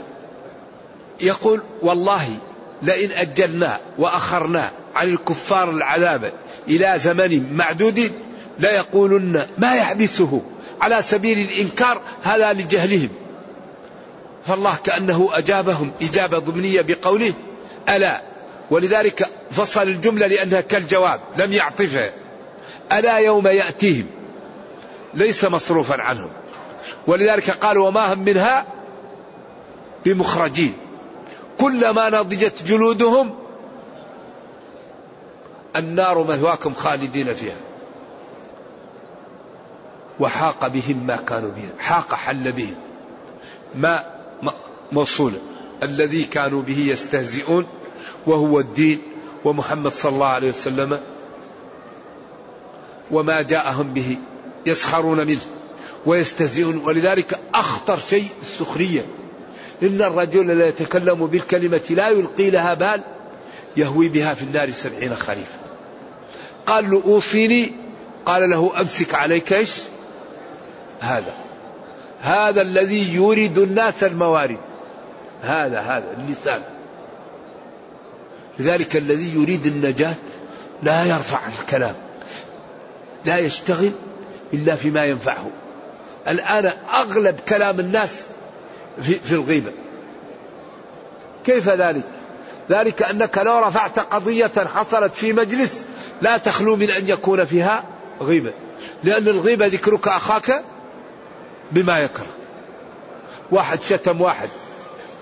يقول 1.21 1.61
والله 1.81 2.29
لئن 2.81 3.11
أجلنا 3.11 3.79
وأخرنا 3.97 4.71
عن 4.95 5.09
الكفار 5.09 5.69
العذاب 5.69 6.31
إلى 6.67 6.93
زمن 6.99 7.53
معدود 7.53 8.11
ليقولن 8.59 9.47
ما 9.57 9.75
يحبسه 9.75 10.41
على 10.81 11.01
سبيل 11.01 11.39
الإنكار 11.39 12.01
هذا 12.23 12.53
لجهلهم. 12.53 13.09
فالله 14.45 14.75
كأنه 14.83 15.29
أجابهم 15.31 15.91
إجابة 16.01 16.39
ضمنية 16.39 16.81
بقوله 16.81 17.33
ألا 17.89 18.21
ولذلك 18.71 19.29
فصل 19.51 19.81
الجملة 19.81 20.27
لأنها 20.27 20.61
كالجواب 20.61 21.19
لم 21.37 21.53
يعطفها 21.53 22.11
ألا 22.91 23.17
يوم 23.17 23.47
يأتيهم؟ 23.47 24.05
ليس 25.13 25.45
مصروفا 25.45 26.01
عنهم. 26.01 26.29
ولذلك 27.07 27.49
قال 27.49 27.77
وما 27.77 28.13
هم 28.13 28.19
منها 28.19 28.65
بمخرجين. 30.05 30.73
كلما 31.59 32.09
نضجت 32.09 32.63
جلودهم 32.63 33.35
النار 35.75 36.23
مثواكم 36.23 36.73
خالدين 36.73 37.33
فيها. 37.33 37.55
وحاق 40.19 40.67
بهم 40.67 41.03
ما 41.07 41.15
كانوا 41.15 41.51
به 41.51 41.69
حاق 41.79 42.13
حل 42.13 42.51
بهم. 42.51 42.75
ما 43.75 44.03
موصولة 44.91 45.37
الذي 45.83 46.23
كانوا 46.23 46.61
به 46.61 46.79
يستهزئون 46.79 47.67
وهو 48.27 48.59
الدين 48.59 49.01
ومحمد 49.45 49.91
صلى 49.91 50.11
الله 50.11 50.27
عليه 50.27 50.49
وسلم 50.49 50.99
وما 53.11 53.41
جاءهم 53.41 53.93
به. 53.93 54.17
يسخرون 54.65 55.27
منه 55.27 55.41
ويستهزئون. 56.05 56.77
ولذلك 56.77 57.39
أخطر 57.53 57.99
شيء 58.09 58.27
السخرية 58.41 59.05
إن 59.83 60.01
الرجل 60.01 60.57
لا 60.57 60.67
يتكلم 60.67 61.27
بالكلمة 61.27 61.81
لا 61.89 62.09
يلقي 62.09 62.49
لها 62.49 62.73
بال 62.73 63.01
يهوي 63.77 64.09
بها 64.09 64.33
في 64.33 64.43
النار 64.43 64.71
سبعين 64.71 65.15
خريفا. 65.15 65.59
قال 66.65 66.91
له 66.91 67.01
أوصيني 67.05 67.71
قال 68.25 68.49
له 68.49 68.81
أمسك 68.81 69.15
عليك 69.15 69.53
إيش؟ 69.53 69.71
هذا. 70.99 71.33
هذا 72.21 72.61
الذي 72.61 73.13
يورد 73.13 73.57
الناس 73.57 74.03
الموارد. 74.03 74.57
هذا 75.41 75.79
هذا 75.79 76.17
اللسان. 76.17 76.61
لذلك 78.59 78.95
الذي 78.97 79.33
يريد 79.35 79.65
النجاة 79.65 80.15
لا 80.83 81.05
يرفع 81.05 81.39
الكلام 81.47 81.95
لا 83.25 83.37
يشتغل 83.37 83.91
إلا 84.53 84.75
فيما 84.75 85.05
ينفعه. 85.05 85.49
الآن 86.27 86.73
أغلب 86.93 87.39
كلام 87.39 87.79
الناس 87.79 88.25
في, 89.01 89.13
في 89.13 89.31
الغيبة. 89.31 89.71
كيف 91.45 91.69
ذلك؟ 91.69 92.03
ذلك 92.69 93.01
أنك 93.01 93.37
لو 93.37 93.59
رفعت 93.59 93.99
قضية 93.99 94.51
حصلت 94.75 95.15
في 95.15 95.33
مجلس 95.33 95.85
لا 96.21 96.37
تخلو 96.37 96.75
من 96.75 96.89
أن 96.89 97.09
يكون 97.09 97.45
فيها 97.45 97.83
غيبة. 98.21 98.53
لأن 99.03 99.27
الغيبة 99.27 99.67
ذكرك 99.67 100.07
أخاك 100.07 100.63
بما 101.71 101.99
يكره. 101.99 102.27
واحد 103.51 103.79
شتم 103.81 104.21
واحد 104.21 104.49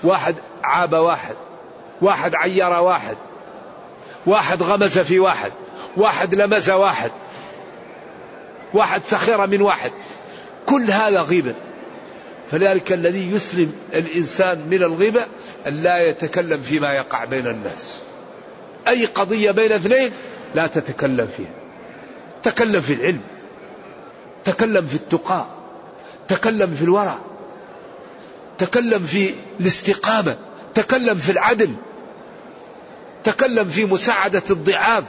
واحد 0.03 0.35
عاب 0.63 0.93
واحد 0.93 1.35
واحد 2.01 2.35
عير 2.35 2.69
واحد 2.69 3.17
واحد 4.25 4.63
غمز 4.63 4.99
في 4.99 5.19
واحد 5.19 5.51
واحد 5.97 6.35
لمز 6.35 6.69
واحد. 6.69 7.11
واحد 8.73 9.01
سخر 9.07 9.47
من 9.47 9.61
واحد. 9.61 9.91
كل 10.65 10.91
هذا 10.91 11.21
غيبة. 11.21 11.55
فلذلك 12.51 12.93
الذي 12.93 13.31
يسلم 13.31 13.71
الإنسان 13.93 14.67
من 14.69 14.83
الغيبة 14.83 15.25
أن 15.67 15.83
لا 15.83 15.97
يتكلم 15.97 16.61
فيما 16.61 16.93
يقع 16.93 17.25
بين 17.25 17.47
الناس. 17.47 17.95
أي 18.87 19.05
قضية 19.05 19.51
بين 19.51 19.71
اثنين 19.71 20.11
لا 20.55 20.67
تتكلم 20.67 21.27
فيها. 21.37 21.53
تكلم 22.43 22.81
في 22.81 22.93
العلم. 22.93 23.21
تكلم 24.45 24.85
في 24.85 24.95
التقى 24.95 25.45
تكلم 26.27 26.73
في 26.73 26.81
الورع. 26.81 27.17
تكلم 28.57 28.99
في 28.99 29.33
الاستقامة. 29.59 30.35
تكلم 30.73 31.15
في 31.15 31.31
العدل. 31.31 31.73
تكلم 33.23 33.65
في 33.65 33.85
مساعدة 33.85 34.43
الضعاف. 34.49 35.03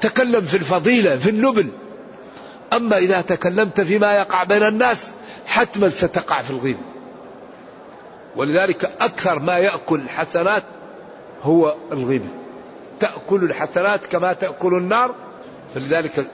تكلم 0.00 0.40
في 0.40 0.56
الفضيلة 0.56 1.16
في 1.16 1.30
النبل. 1.30 1.68
أما 2.72 2.96
إذا 2.96 3.20
تكلمت 3.20 3.80
فيما 3.80 4.16
يقع 4.16 4.44
بين 4.44 4.62
الناس 4.62 5.06
حتما 5.46 5.88
ستقع 5.88 6.42
في 6.42 6.50
الغيب. 6.50 6.76
ولذلك 8.36 8.90
أكثر 9.00 9.38
ما 9.38 9.58
يأكل 9.58 10.00
الحسنات 10.00 10.62
هو 11.42 11.76
الغيبة 11.92 12.28
تأكل 13.00 13.44
الحسنات 13.44 14.06
كما 14.06 14.32
تأكل 14.32 14.74
النار. 14.74 15.14
فلذلك 15.74 16.26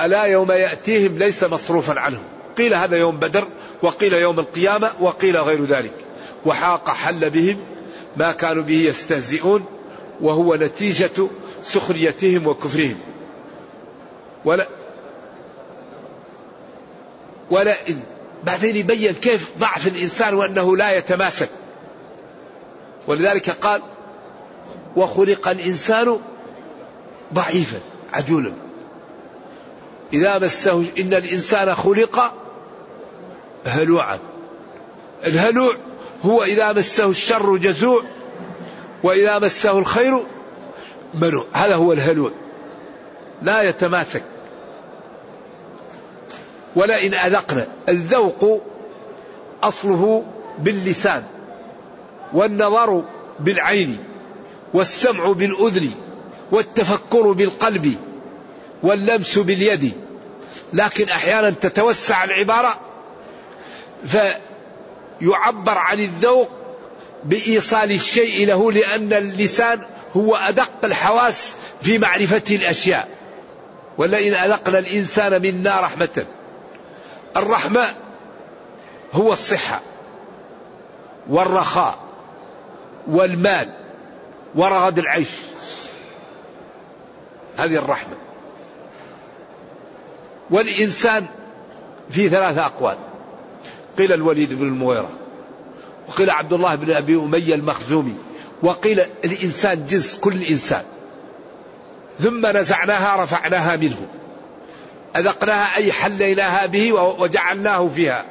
ألا 0.00 0.22
يوم 0.22 0.52
يأتيهم 0.52 1.18
ليس 1.18 1.44
مصروفا 1.44 2.00
عنهم. 2.00 2.22
قيل 2.58 2.74
هذا 2.74 2.96
يوم 2.96 3.16
بدر 3.16 3.44
وقيل 3.82 4.12
يوم 4.12 4.38
القيامة 4.38 4.90
وقيل 5.00 5.36
غير 5.36 5.64
ذلك. 5.64 5.92
وحاق 6.46 6.90
حل 6.90 7.30
بهم 7.30 7.56
ما 8.16 8.32
كانوا 8.32 8.62
به 8.62 8.74
يستهزئون 8.74 9.64
وهو 10.20 10.54
نتيجة 10.54 11.28
سخريتهم 11.62 12.46
وكفرهم. 12.46 12.98
ولا 14.44 14.68
ولا 17.50 17.76
بعدين 18.44 18.76
يبين 18.76 19.12
كيف 19.12 19.50
ضعف 19.58 19.86
الإنسان 19.86 20.34
وأنه 20.34 20.76
لا 20.76 20.96
يتماسك. 20.96 21.48
ولذلك 23.06 23.50
قال 23.50 23.82
وخلق 24.96 25.48
الإنسان 25.48 26.18
ضعيفا 27.34 27.78
عجولا. 28.12 28.52
إذا 30.12 30.38
مسه 30.38 30.84
إن 30.98 31.14
الإنسان 31.14 31.74
خلق 31.74 32.32
هلوعا. 33.66 34.18
الهلوع 35.26 35.76
هو 36.22 36.42
إذا 36.42 36.72
مسه 36.72 37.10
الشر 37.10 37.56
جزوع 37.56 38.04
وإذا 39.02 39.38
مسه 39.38 39.78
الخير 39.78 40.26
منوع. 41.14 41.44
هذا 41.52 41.74
هو 41.74 41.92
الهلوع. 41.92 42.32
لا 43.42 43.62
يتماسك. 43.62 44.22
ولئن 46.76 47.14
أذقنا. 47.14 47.66
الذوق 47.88 48.62
أصله 49.62 50.24
باللسان 50.58 51.22
والنظر 52.32 53.04
بالعين 53.40 53.98
والسمع 54.74 55.32
بالأذن 55.32 55.90
والتفكر 56.52 57.32
بالقلب 57.32 57.94
واللمس 58.82 59.38
باليد. 59.38 59.92
لكن 60.72 61.08
أحيانا 61.08 61.50
تتوسع 61.50 62.24
العبارة 62.24 62.80
فيعبر 64.06 65.78
عن 65.78 66.00
الذوق 66.00 66.50
بإيصال 67.24 67.92
الشيء 67.92 68.46
له 68.46 68.72
لأن 68.72 69.12
اللسان 69.12 69.80
هو 70.16 70.36
أدق 70.36 70.70
الحواس 70.84 71.56
في 71.82 71.98
معرفة 71.98 72.42
الأشياء. 72.50 73.08
ولئن 73.98 74.34
أذقنا 74.34 74.78
الإنسان 74.78 75.42
منا 75.42 75.80
رحمة. 75.80 76.26
الرحمة 77.36 77.84
هو 79.12 79.32
الصحة 79.32 79.80
والرخاء 81.28 81.98
والمال 83.06 83.72
ورغد 84.54 84.98
العيش. 84.98 85.28
هذه 87.56 87.76
الرحمة. 87.76 88.14
والإنسان 90.50 91.26
في 92.10 92.28
ثلاثة 92.28 92.66
أقوال. 92.66 92.96
قيل 93.98 94.12
الوليد 94.12 94.54
بن 94.54 94.68
المغيرة 94.68 95.10
وقيل 96.08 96.30
عبد 96.30 96.52
الله 96.52 96.74
بن 96.74 96.90
أبي 96.90 97.16
أمية 97.16 97.54
المخزومي 97.54 98.14
وقيل 98.62 99.00
الإنسان 99.24 99.86
جنس 99.86 100.16
كل 100.16 100.42
إنسان. 100.42 100.82
ثم 102.20 102.46
نزعناها 102.46 103.24
رفعناها 103.24 103.76
منه. 103.76 104.06
أذقناها 105.16 105.76
أي 105.76 105.92
حليناها 105.92 106.66
به 106.66 106.92
وجعلناه 106.92 107.88
فيها. 107.94 108.24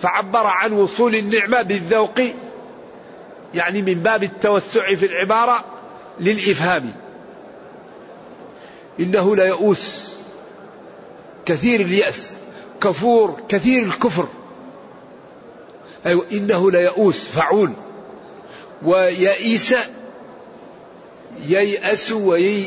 فعبر 0.00 0.46
عن 0.46 0.72
وصول 0.72 1.14
النعمة 1.14 1.62
بالذوق 1.62 2.20
يعني 3.54 3.82
من 3.82 4.02
باب 4.02 4.22
التوسع 4.22 4.94
في 4.94 5.06
العبارة 5.06 5.64
للإفهام. 6.20 6.92
إنه 9.00 9.36
ليئوس 9.36 10.14
كثير 11.46 11.80
اليأس 11.80 12.36
كفور 12.80 13.40
كثير 13.48 13.82
الكفر. 13.82 14.28
أيوة 16.06 16.26
إنه 16.32 16.70
ليئوس 16.70 17.28
فعول. 17.28 17.72
ويئيس 18.82 19.74
ييأس 21.48 22.12
ويي 22.12 22.64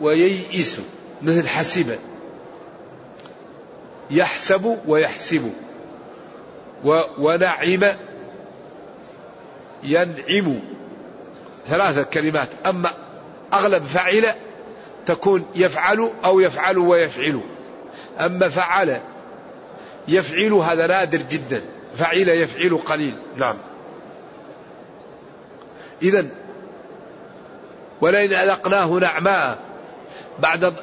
وييئس. 0.00 0.80
مثل 1.22 1.48
حسب 1.48 1.98
يحسب 4.12 4.78
ويحسب. 4.86 5.52
ونعم 7.18 7.84
ينعم. 9.82 10.60
ثلاثة 11.68 12.02
كلمات. 12.02 12.48
أما 12.66 12.90
أغلب 13.52 13.84
فعل 13.84 14.34
تكون 15.06 15.46
يفعل 15.54 16.10
أو 16.24 16.40
يفعل 16.40 16.78
ويفعل. 16.78 17.40
أما 18.20 18.48
فعل 18.48 19.00
يفعل 20.08 20.52
هذا 20.52 20.86
نادر 20.86 21.18
جدا. 21.30 21.62
فعل 21.96 22.28
يفعل 22.28 22.78
قليل. 22.86 23.14
نعم. 23.36 23.58
إذا 26.02 26.26
ولئن 28.00 28.32
أذقناه 28.32 28.86
نعماء 28.86 29.58
بعد 30.38 30.74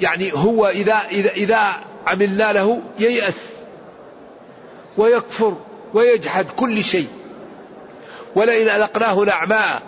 يعني 0.00 0.32
هو 0.32 0.66
إذا 0.66 0.94
إذا 1.10 1.30
إذا 1.30 1.74
عملنا 2.06 2.52
له 2.52 2.80
ييأس 2.98 3.34
ويكفر 4.96 5.56
ويجحد 5.94 6.46
كل 6.56 6.84
شيء. 6.84 7.08
ولئن 8.34 8.68
أذقناه 8.68 9.14
نعماء 9.14 9.82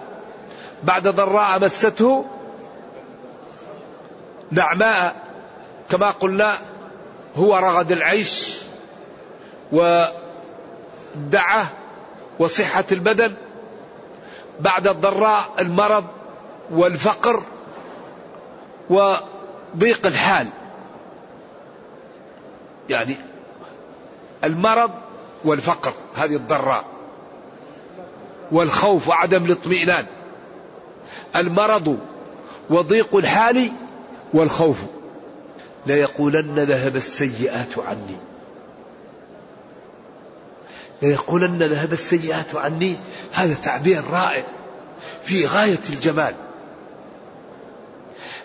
بعد 0.84 1.08
ضراء 1.08 1.60
مسته 1.60 2.26
نعماء 4.50 5.16
كما 5.90 6.10
قلنا 6.10 6.54
هو 7.36 7.56
رغد 7.56 7.92
العيش 7.92 8.56
والدعة 9.72 10.12
وصحة 12.38 12.84
البدن 12.92 13.34
بعد 14.60 14.86
الضراء 14.88 15.44
المرض 15.58 16.04
والفقر 16.70 17.42
وضيق 19.74 20.06
الحال. 20.06 20.46
يعني 22.88 23.16
المرض 24.44 24.90
والفقر 25.44 25.92
هذه 26.16 26.36
الضراء. 26.36 26.84
والخوف 28.52 29.08
وعدم 29.08 29.44
الاطمئنان. 29.44 30.06
المرض 31.36 31.98
وضيق 32.70 33.16
الحال 33.16 33.72
والخوف. 34.34 34.78
ليقولن 35.86 36.58
ذهب 36.58 36.96
السيئات 36.96 37.78
عني. 37.78 38.16
ليقولن 41.02 41.62
ذهب 41.62 41.92
السيئات 41.92 42.54
عني. 42.54 42.96
هذا 43.32 43.54
تعبير 43.54 44.04
رائع 44.10 44.44
في 45.22 45.46
غاية 45.46 45.78
الجمال. 45.90 46.34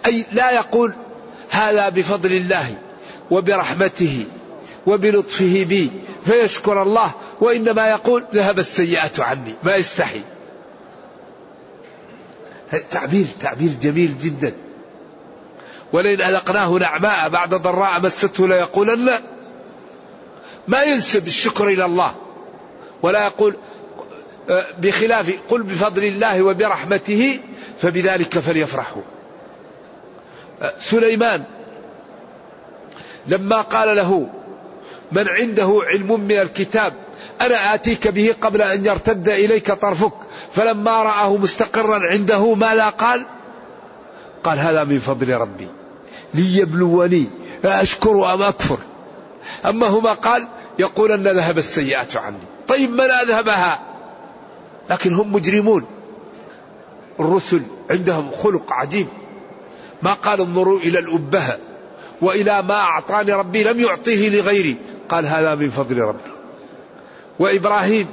أي 0.05 0.25
لا 0.31 0.51
يقول 0.51 0.93
هذا 1.55 1.89
بفضل 1.89 2.31
الله 2.33 2.75
وبرحمته 3.31 4.25
وبلطفه 4.87 5.65
بي 5.69 5.91
فيشكر 6.25 6.81
الله 6.81 7.11
وإنما 7.41 7.87
يقول 7.89 8.23
ذهب 8.33 8.59
السيئات 8.59 9.19
عني 9.19 9.53
ما 9.63 9.75
يستحي. 9.75 10.21
تعبير 12.91 13.25
تعبير 13.41 13.69
جميل 13.81 14.19
جدا. 14.19 14.53
ولئن 15.93 16.21
أذقناه 16.21 16.69
نعماء 16.69 17.29
بعد 17.29 17.55
ضراء 17.55 18.01
مسته 18.01 18.47
ليقولن 18.47 19.09
ما 20.67 20.83
ينسب 20.83 21.27
الشكر 21.27 21.67
إلى 21.67 21.85
الله. 21.85 22.15
ولا 23.01 23.23
يقول 23.23 23.55
آه، 24.49 24.65
بخلاف 24.79 25.33
قل 25.49 25.63
بفضل 25.63 26.05
الله 26.05 26.41
وبرحمته 26.41 27.39
فبذلك 27.81 28.39
فليفرحوا. 28.39 29.01
سليمان. 30.79 31.43
لما 33.27 33.61
قال 33.61 33.95
له 33.95 34.29
من 35.11 35.27
عنده 35.27 35.81
علم 35.87 36.19
من 36.19 36.39
الكتاب 36.39 36.93
أنا 37.41 37.73
آتيك 37.73 38.07
به 38.07 38.35
قبل 38.41 38.61
أن 38.61 38.85
يرتد 38.85 39.29
إليك 39.29 39.71
طرفك 39.71 40.13
فلما 40.51 41.03
رآه 41.03 41.37
مستقرا 41.37 41.99
عنده 42.11 42.53
ماذا 42.53 42.89
قال؟ 42.89 43.25
قال 44.43 44.59
هذا 44.59 44.83
من 44.83 44.99
فضل 44.99 45.33
ربي 45.33 45.67
ليبلوني 46.33 47.25
أشكر 47.65 48.33
أم 48.33 48.41
أكفر. 48.41 48.77
أما 49.65 49.87
هما 49.87 50.13
قال 50.13 50.47
يقول 50.79 51.11
أن 51.11 51.37
ذهب 51.37 51.57
السيئات 51.57 52.17
عني. 52.17 52.37
طيب 52.67 52.91
من 52.91 53.11
أذهبها؟ 53.11 53.79
لكن 54.89 55.13
هم 55.13 55.33
مجرمون. 55.33 55.85
الرسل 57.19 57.61
عندهم 57.89 58.31
خلق 58.31 58.73
عجيب. 58.73 59.07
ما 60.05 60.13
قال 60.13 60.41
انظروا 60.41 60.79
إلى 60.79 60.99
الأبهة 60.99 61.57
وإلى 62.21 62.61
ما 62.61 62.73
أعطاني 62.73 63.33
ربي 63.33 63.63
لم 63.63 63.79
يعطيه 63.79 64.29
لغيري. 64.29 64.77
قال 65.09 65.25
هذا 65.25 65.55
من 65.55 65.69
فضل 65.69 65.99
ربي. 65.99 66.31
وإبراهيم 67.39 68.07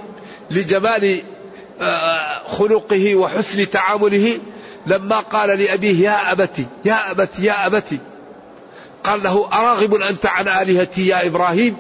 لجمال 0.51 1.23
آه، 1.81 2.43
خلقه 2.47 3.15
وحسن 3.15 3.71
تعامله 3.71 4.39
لما 4.87 5.21
قال 5.21 5.59
لأبيه 5.59 6.05
يا 6.05 6.33
أبتي 6.33 6.67
يا 6.85 7.11
أبتي 7.11 7.45
يا 7.45 7.67
أبتي. 7.67 7.99
قال 9.05 9.23
له 9.23 9.49
أراغب 9.53 9.95
أنت 9.95 10.27
عن 10.27 10.49
آلهتي 10.49 11.07
يا 11.07 11.27
إبراهيم؟ 11.27 11.77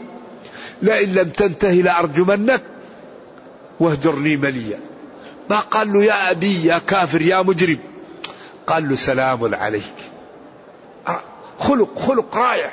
لئن 0.82 1.14
لم 1.14 1.28
تنتهي 1.28 1.82
لأرجمنك 1.82 2.62
واهجرني 3.80 4.36
مليا. 4.36 4.80
ما 5.50 5.60
قال 5.60 5.92
له 5.92 6.04
يا 6.04 6.30
أبي 6.30 6.64
يا 6.64 6.78
كافر 6.78 7.22
يا 7.22 7.42
مجرم؟ 7.42 7.78
قال 8.66 8.88
له 8.88 8.96
سلام 8.96 9.54
عليك. 9.54 10.01
خلق 11.62 11.98
خلق 11.98 12.36
رائع. 12.36 12.70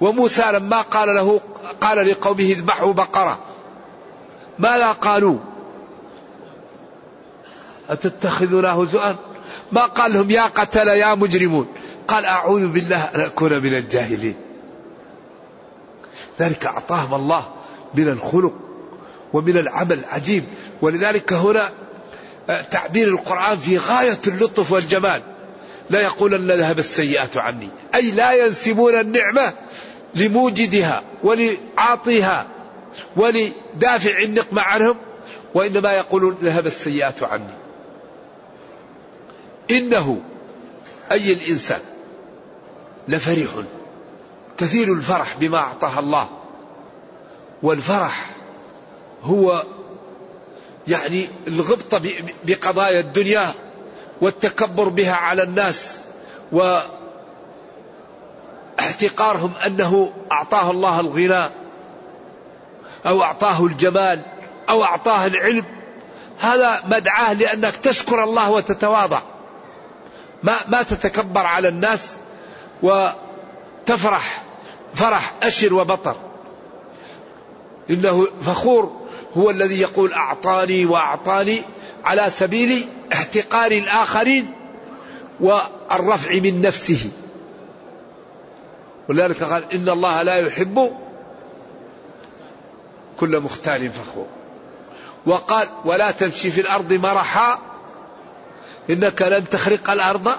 وموسى 0.00 0.42
لما 0.52 0.80
قال 0.80 1.14
له 1.14 1.40
قال 1.80 2.08
لقومه 2.08 2.40
اذبحوا 2.40 2.92
بقرة. 2.92 3.38
ماذا 4.58 4.92
قالوا؟ 4.92 5.38
أتتخذنا 7.90 8.74
هزؤا؟ 8.74 9.16
ما 9.72 9.82
قال 9.82 10.12
لهم 10.12 10.30
يا 10.30 10.42
قتل 10.42 10.88
يا 10.88 11.14
مجرمون. 11.14 11.66
قال 12.08 12.24
أعوذ 12.24 12.66
بالله 12.66 13.04
أن 13.04 13.20
أكون 13.20 13.52
من 13.52 13.74
الجاهلين. 13.74 14.34
ذلك 16.40 16.66
أعطاهم 16.66 17.14
الله 17.14 17.44
من 17.94 18.08
الخلق 18.08 18.52
ومن 19.32 19.56
العمل 19.56 20.04
عجيب 20.04 20.44
ولذلك 20.82 21.32
هنا 21.32 21.70
آه، 22.50 22.60
تعبير 22.60 23.08
القرآن 23.08 23.58
في 23.58 23.78
غاية 23.78 24.18
اللطف 24.26 24.72
والجمال. 24.72 25.22
لا 25.90 26.00
يقولن 26.00 26.50
ذهب 26.50 26.78
السيئات 26.78 27.36
عني. 27.36 27.68
أي 27.94 28.10
لا 28.10 28.32
ينسبون 28.32 29.00
النعمة 29.00 29.54
لموجدها 30.14 31.02
ولعاطيها 31.22 32.46
ولدافع 33.16 34.18
النقمة 34.22 34.62
عنهم 34.62 34.96
وإنما 35.54 35.92
يقولون 35.92 36.36
ذهب 36.42 36.66
السيئات 36.66 37.22
عني. 37.22 37.54
إنه 39.70 40.20
أي 41.12 41.32
الإنسان 41.32 41.80
لفرح. 43.08 43.50
كثير 44.58 44.92
الفرح 44.92 45.36
بما 45.40 45.58
أعطاه 45.58 45.98
الله. 45.98 46.28
والفرح 47.62 48.30
هو 49.22 49.64
يعني 50.88 51.28
الغبطة 51.48 52.02
بقضايا 52.44 53.00
الدنيا 53.00 53.54
والتكبر 54.20 54.88
بها 54.88 55.14
على 55.14 55.42
الناس 55.42 56.04
واحتقارهم 58.78 59.52
أنه 59.66 60.12
أعطاه 60.32 60.70
الله 60.70 61.00
الغنى 61.00 61.50
أو 63.06 63.22
أعطاه 63.22 63.66
الجمال 63.66 64.20
أو 64.68 64.84
أعطاه 64.84 65.26
العلم. 65.26 65.64
هذا 66.38 66.82
مدعاه 66.86 67.32
لأنك 67.32 67.76
تشكر 67.76 68.24
الله 68.24 68.50
وتتواضع. 68.50 69.20
ما, 70.42 70.54
ما 70.68 70.82
تتكبر 70.82 71.46
على 71.46 71.68
الناس 71.68 72.12
وتفرح 72.82 74.42
فرح 74.94 75.32
أشر 75.42 75.74
وبطر. 75.74 76.16
إنه 77.90 78.26
فخور 78.42 79.06
هو 79.36 79.50
الذي 79.50 79.80
يقول 79.80 80.12
أعطاني 80.12 80.86
وأعطاني 80.86 81.62
على 82.06 82.30
سبيل 82.30 82.88
احتقار 83.12 83.72
الآخرين 83.72 84.52
والرفع 85.40 86.34
من 86.40 86.60
نفسه. 86.60 87.10
ولذلك 89.08 89.44
قال 89.44 89.72
إن 89.72 89.88
الله 89.88 90.22
لا 90.22 90.36
يحب 90.36 90.92
كل 93.20 93.40
مختال 93.40 93.90
فخور. 93.90 94.26
وقال 95.26 95.68
ولا 95.84 96.10
تمشي 96.10 96.50
في 96.50 96.60
الأرض 96.60 96.92
مرحا 96.92 97.58
إنك 98.90 99.22
لن 99.22 99.48
تخرق 99.48 99.90
الأرض 99.90 100.32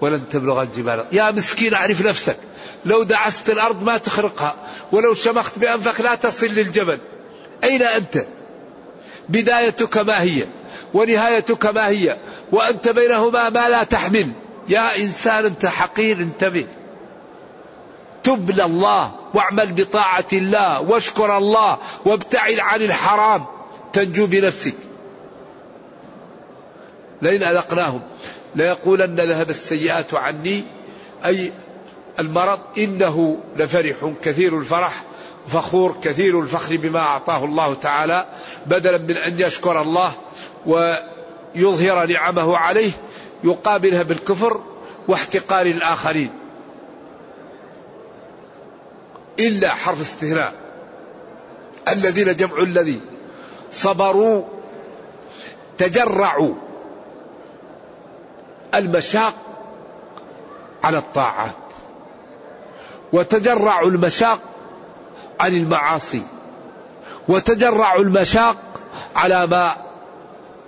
ولن 0.00 0.22
تبلغ 0.32 0.62
الجبال. 0.62 1.06
يا 1.12 1.30
مسكين 1.30 1.74
أعرف 1.74 2.06
نفسك. 2.06 2.36
لو 2.84 3.02
دعست 3.02 3.50
الأرض 3.50 3.82
ما 3.82 3.98
تخرقها. 3.98 4.54
ولو 4.92 5.14
شمخت 5.14 5.58
بأنفك 5.58 6.00
لا 6.00 6.14
تصل 6.14 6.46
للجبل. 6.46 6.98
أين 7.64 7.82
أنت؟ 7.82 8.26
بدايتك 9.30 9.96
ما 9.96 10.22
هي؟ 10.22 10.44
ونهايتك 10.94 11.66
ما 11.66 11.88
هي؟ 11.88 12.16
وأنت 12.52 12.88
بينهما 12.88 13.48
ما 13.48 13.68
لا 13.68 13.84
تحمل. 13.84 14.28
يا 14.68 14.96
إنسان 14.96 15.44
أنت 15.44 15.66
حقير 15.66 16.16
انتبه. 16.16 16.66
تب 18.22 18.50
لله 18.50 19.12
واعمل 19.34 19.72
بطاعة 19.72 20.24
الله 20.32 20.80
واشكر 20.80 21.38
الله 21.38 21.78
وابتعد 22.04 22.58
عن 22.58 22.82
الحرام. 22.82 23.46
تنجو 23.92 24.26
بنفسك. 24.26 24.74
لئن 27.22 27.42
أذقناهم 27.42 28.00
ليقولن 28.56 29.20
ذهب 29.20 29.50
السيئات 29.50 30.14
عني. 30.14 30.64
أي 31.24 31.52
المرض 32.18 32.60
إنه 32.78 33.38
لفرح 33.56 34.12
كثير 34.24 34.58
الفرح. 34.58 35.04
فخور 35.52 35.96
كثير 36.02 36.40
الفخر 36.40 36.76
بما 36.76 36.98
أعطاه 36.98 37.44
الله 37.44 37.74
تعالى 37.74 38.26
بدلا 38.66 38.98
من 38.98 39.16
أن 39.16 39.40
يشكر 39.40 39.82
الله 39.82 40.12
ويظهر 40.66 42.06
نعمه 42.06 42.56
عليه 42.56 42.90
يقابلها 43.44 44.02
بالكفر 44.02 44.60
واحتقار 45.08 45.66
الآخرين. 45.66 46.30
إلا 49.38 49.68
حرف 49.68 50.00
استثناء 50.00 50.52
الذين 51.88 52.36
جمع 52.36 52.58
الذي. 52.58 53.00
صبروا 53.72 54.44
تجرعوا. 55.78 56.54
المشاق 58.74 59.34
على 60.84 60.98
الطاعات. 60.98 61.50
وتجرعوا 63.12 63.88
المشاق 63.90 64.49
عن 65.40 65.56
المعاصي 65.56 66.22
وتجرعوا 67.28 68.02
المشاق 68.02 68.56
على 69.16 69.46
ما 69.46 69.72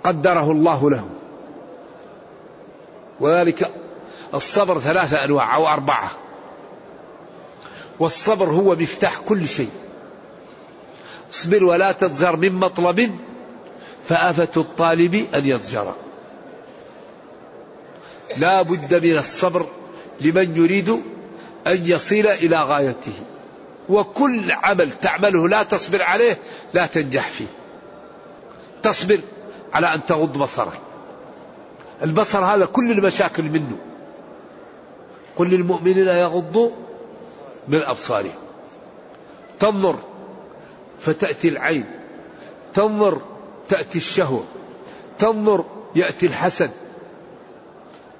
قدره 0.03 0.51
الله 0.51 0.89
له. 0.89 1.09
وذلك 3.19 3.71
الصبر 4.33 4.79
ثلاثة 4.79 5.23
أنواع 5.23 5.55
أو 5.55 5.67
أربعة. 5.67 6.11
والصبر 7.99 8.49
هو 8.49 8.75
مفتاح 8.75 9.17
كل 9.17 9.47
شيء. 9.47 9.71
اصبر 11.33 11.63
ولا 11.63 11.91
تضجر 11.91 12.35
من 12.35 12.53
مطلب 12.53 13.19
فآفة 14.07 14.61
الطالب 14.61 15.27
أن 15.35 15.47
يضجر 15.47 15.93
لا 18.37 18.61
بد 18.61 19.05
من 19.05 19.17
الصبر 19.17 19.67
لمن 20.21 20.57
يريد 20.57 20.89
أن 21.67 21.79
يصل 21.85 22.15
إلى 22.15 22.57
غايته. 22.63 23.13
وكل 23.89 24.51
عمل 24.51 24.91
تعمله 24.91 25.47
لا 25.47 25.63
تصبر 25.63 26.01
عليه 26.01 26.37
لا 26.73 26.85
تنجح 26.85 27.29
فيه. 27.29 27.47
تصبر 28.83 29.19
على 29.73 29.93
أن 29.93 30.05
تغض 30.05 30.37
بصرك. 30.37 30.79
البصر 32.03 32.45
هذا 32.45 32.65
كل 32.65 32.91
المشاكل 32.91 33.43
منه. 33.43 33.77
قل 35.35 35.49
للمؤمنين 35.49 36.07
يغضوا 36.07 36.71
من 37.67 37.81
أبصارهم. 37.81 38.35
تنظر 39.59 39.95
فتأتي 40.99 41.49
العين. 41.49 41.85
تنظر 42.73 43.21
تأتي 43.69 43.97
الشهوة. 43.97 44.43
تنظر 45.19 45.65
يأتي 45.95 46.25
الحسد. 46.25 46.71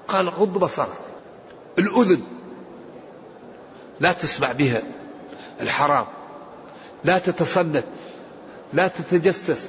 قال 0.08 0.28
غض 0.28 0.58
بصرك. 0.58 0.98
الأذن 1.78 2.22
لا 4.00 4.12
تسمع 4.12 4.52
بها. 4.52 4.82
الحرام. 5.60 6.06
لا 7.04 7.18
تتصنت 7.18 7.84
لا 8.72 8.88
تتجسس 8.88 9.64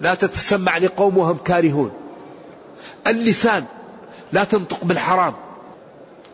لا 0.00 0.14
تتسمع 0.14 0.78
لقوم 0.78 1.18
وهم 1.18 1.36
كارهون. 1.36 1.92
اللسان 3.06 3.64
لا 4.32 4.44
تنطق 4.44 4.84
بالحرام. 4.84 5.34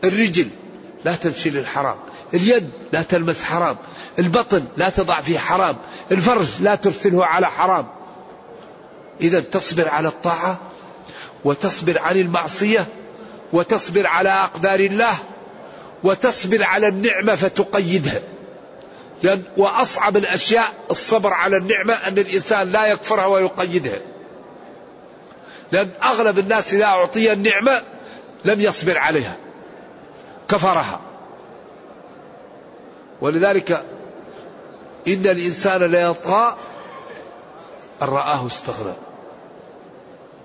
الرجل 0.05 0.49
لا 1.05 1.15
تمشي 1.15 1.51
للحرام. 1.51 1.97
اليد 2.35 2.71
لا 2.93 3.03
تلمس 3.03 3.45
حرام. 3.45 3.77
البطن 4.19 4.65
لا 4.77 4.89
تضع 4.89 5.21
فيه 5.21 5.39
حرام. 5.39 5.77
الفرج 6.13 6.47
لا 6.61 6.75
ترسله 6.75 7.27
على 7.27 7.47
حرام. 7.47 7.87
إذا 9.21 9.41
تصبر 9.41 9.89
على 9.89 10.09
الطاعة 10.09 10.59
وتصبر 11.45 11.99
عن 11.99 12.17
المعصية 12.17 12.87
وتصبر 13.53 14.07
على 14.07 14.29
أقدار 14.29 14.81
الله 14.81 15.17
وتصبر 16.03 16.63
على 16.63 16.89
النعمة 16.89 17.35
فتقيدها. 17.35 18.21
لأن 19.23 19.43
وأصعب 19.57 20.17
الأشياء 20.17 20.75
الصبر 20.91 21.33
على 21.33 21.57
النعمة 21.57 21.95
أن 21.95 22.19
الإنسان 22.19 22.69
لا 22.69 22.87
يكفرها 22.87 23.27
ويقيدها. 23.27 24.01
لأن 25.73 25.91
أغلب 26.03 26.39
الناس 26.39 26.75
إذا 26.75 26.85
أعطي 26.85 27.33
النعمة 27.33 27.83
لم 28.45 28.61
يصبر 28.61 28.99
عليها 28.99 29.37
كفرها. 30.49 31.01
ولذلك 33.21 33.73
إن 35.09 35.27
الإنسان 35.27 35.83
ليطغى 35.83 36.57
أن 38.03 38.09
رآه 38.09 38.47
استغنى. 38.47 38.95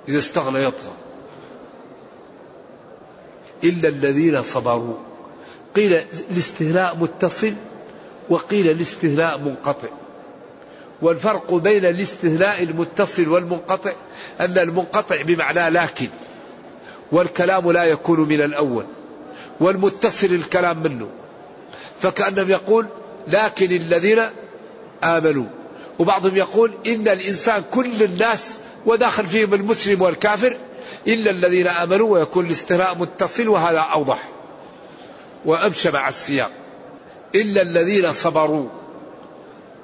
إذا 0.08 0.18
استغنى 0.18 0.64
يطغى. 0.64 0.94
إلا 3.64 3.90
الذين 3.90 4.44
صبروا. 4.44 4.98
قيل 5.76 6.04
الاستهلاء 6.32 6.96
متصل 6.96 7.54
وقيل 8.30 8.70
الاستهلاء 8.70 9.38
منقطع. 9.38 9.88
والفرق 11.02 11.54
بين 11.54 11.86
الاستهلاء 11.86 12.64
المتصل 12.64 13.28
والمنقطع 13.28 13.92
أن 14.40 14.58
المنقطع 14.58 15.22
بمعنى 15.22 15.70
لكن 15.70 16.08
والكلام 17.12 17.72
لا 17.72 17.84
يكون 17.84 18.20
من 18.20 18.42
الأول 18.42 18.86
والمتصل 19.60 20.28
الكلام 20.28 20.84
منه 20.84 21.08
فكأنهم 22.00 22.50
يقول 22.50 22.86
لكن 23.28 23.72
الذين 23.72 24.20
آمنوا 25.04 25.46
وبعضهم 26.00 26.38
يقول 26.38 26.72
إن 26.88 27.08
الإنسان 27.08 27.64
كل 27.72 28.04
الناس 28.04 28.60
وداخل 28.86 29.26
فيهم 29.26 29.54
المسلم 29.54 30.02
والكافر 30.02 30.58
إلا 31.08 31.32
الذين 31.32 31.68
آمنوا 31.68 32.10
ويكون 32.10 32.46
الاستهلاء 32.46 32.98
متصل 32.98 33.48
وهذا 33.48 33.80
أوضح. 33.80 34.30
وأمشى 35.46 35.92
مع 35.92 36.10
السياق. 36.10 36.52
إلا 37.36 37.62
الذين 37.62 38.14
صبروا. 38.14 38.70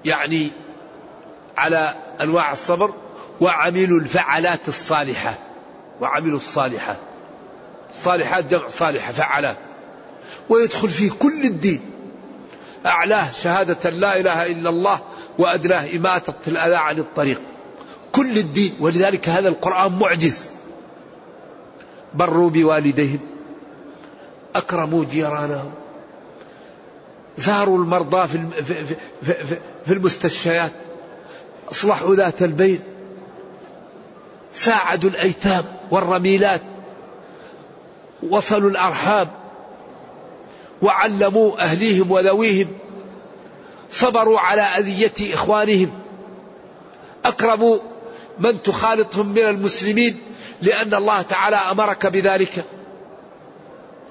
يعني 0.05 0.51
على 1.57 1.95
أنواع 2.21 2.51
الصبر 2.51 2.93
وعملوا 3.41 3.99
الفعلات 3.99 4.67
الصالحة. 4.67 5.37
وعملوا 6.01 6.37
الصالحات. 6.37 6.97
صالحات 8.03 8.45
جمع 8.45 8.67
صالحة 8.67 9.11
فعلات. 9.11 9.57
ويدخل 10.49 10.89
فيه 10.89 11.11
كل 11.11 11.43
الدين. 11.43 11.81
أعلاه 12.85 13.31
شهادة 13.31 13.89
لا 13.89 14.19
إله 14.19 14.45
إلا 14.45 14.69
الله 14.69 14.99
وأدناه 15.37 15.95
إماتة 15.95 16.33
الأذى 16.47 16.75
عن 16.75 16.99
الطريق. 16.99 17.41
كل 18.11 18.37
الدين. 18.37 18.75
ولذلك 18.79 19.29
هذا 19.29 19.49
القرآن 19.49 19.99
معجز. 19.99 20.49
بروا 22.13 22.49
بوالديهم. 22.49 23.19
أكرموا 24.55 25.05
جيرانهم. 25.05 25.71
زاروا 27.37 27.77
المرضى 27.77 28.27
في 28.27 28.63
في 28.63 29.57
في 29.85 29.93
المستشفيات. 29.93 30.71
أصلحوا 31.71 32.15
ذات 32.15 32.41
البين 32.43 32.79
ساعدوا 34.53 35.09
الأيتام 35.09 35.65
والرميلات. 35.91 36.61
وصلوا 38.29 38.69
الأرحام. 38.69 39.27
وعلموا 40.81 41.63
أهليهم 41.63 42.11
وذويهم. 42.11 42.67
صبروا 43.91 44.39
على 44.39 44.61
أذية 44.61 45.33
إخوانهم. 45.33 45.91
أكرموا 47.25 47.77
من 48.39 48.63
تخالطهم 48.63 49.27
من 49.27 49.45
المسلمين. 49.45 50.17
لأن 50.61 50.93
الله 50.93 51.21
تعالى 51.21 51.55
أمرك 51.55 52.07
بذلك. 52.07 52.65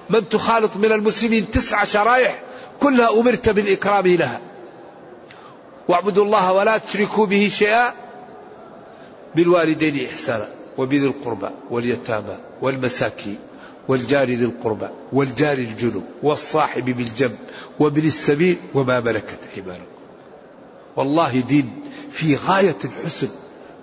من 0.09 0.29
تخالط 0.29 0.77
من 0.77 0.91
المسلمين 0.91 1.51
تسع 1.51 1.83
شرائح 1.83 2.41
كلها 2.79 3.19
أمرت 3.19 3.49
بالإكرام 3.49 4.07
لها 4.07 4.41
واعبدوا 5.87 6.25
الله 6.25 6.53
ولا 6.53 6.77
تشركوا 6.77 7.25
به 7.25 7.47
شيئا 7.47 7.93
بالوالدين 9.35 10.05
إحسانا 10.05 10.49
وبذي 10.77 11.05
القربى 11.05 11.49
واليتامى 11.71 12.37
والمساكين 12.61 13.37
والجار 13.87 14.27
ذي 14.27 14.45
القربى 14.45 14.87
والجار 15.13 15.57
الجنوب 15.57 16.03
والصاحب 16.23 16.85
بالجنب 16.85 17.37
وابن 17.79 18.01
السبيل 18.01 18.57
وما 18.73 18.99
ملكت 18.99 19.39
أيمانكم. 19.57 19.85
والله 20.95 21.39
دين 21.39 21.81
في 22.11 22.35
غاية 22.35 22.75
الحسن 22.85 23.29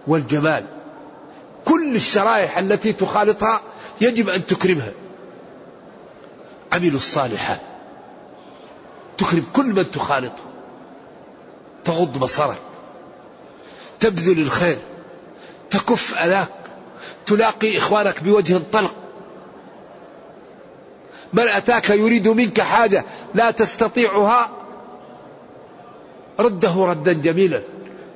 والجمال. 0.06 0.64
كل 1.64 1.94
الشرائح 1.96 2.58
التي 2.58 2.92
تخالطها 2.92 3.60
يجب 4.00 4.28
أن 4.28 4.46
تكرمها. 4.46 4.92
عملوا 6.72 6.96
الصالحات. 6.96 7.60
تكرم 9.18 9.46
كل 9.52 9.66
من 9.66 9.90
تخالطه. 9.90 10.42
تغض 11.84 12.18
بصرك. 12.18 12.60
تبذل 14.00 14.42
الخير. 14.42 14.78
تكف 15.70 16.18
أذاك. 16.18 16.48
تلاقي 17.26 17.78
إخوانك 17.78 18.22
بوجه 18.22 18.60
طلق. 18.72 18.94
من 21.32 21.48
أتاك 21.48 21.90
يريد 21.90 22.28
منك 22.28 22.60
حاجة 22.60 23.04
لا 23.34 23.50
تستطيعها 23.50 24.50
رده 26.40 26.74
ردا 26.76 27.12
جميلا 27.12 27.62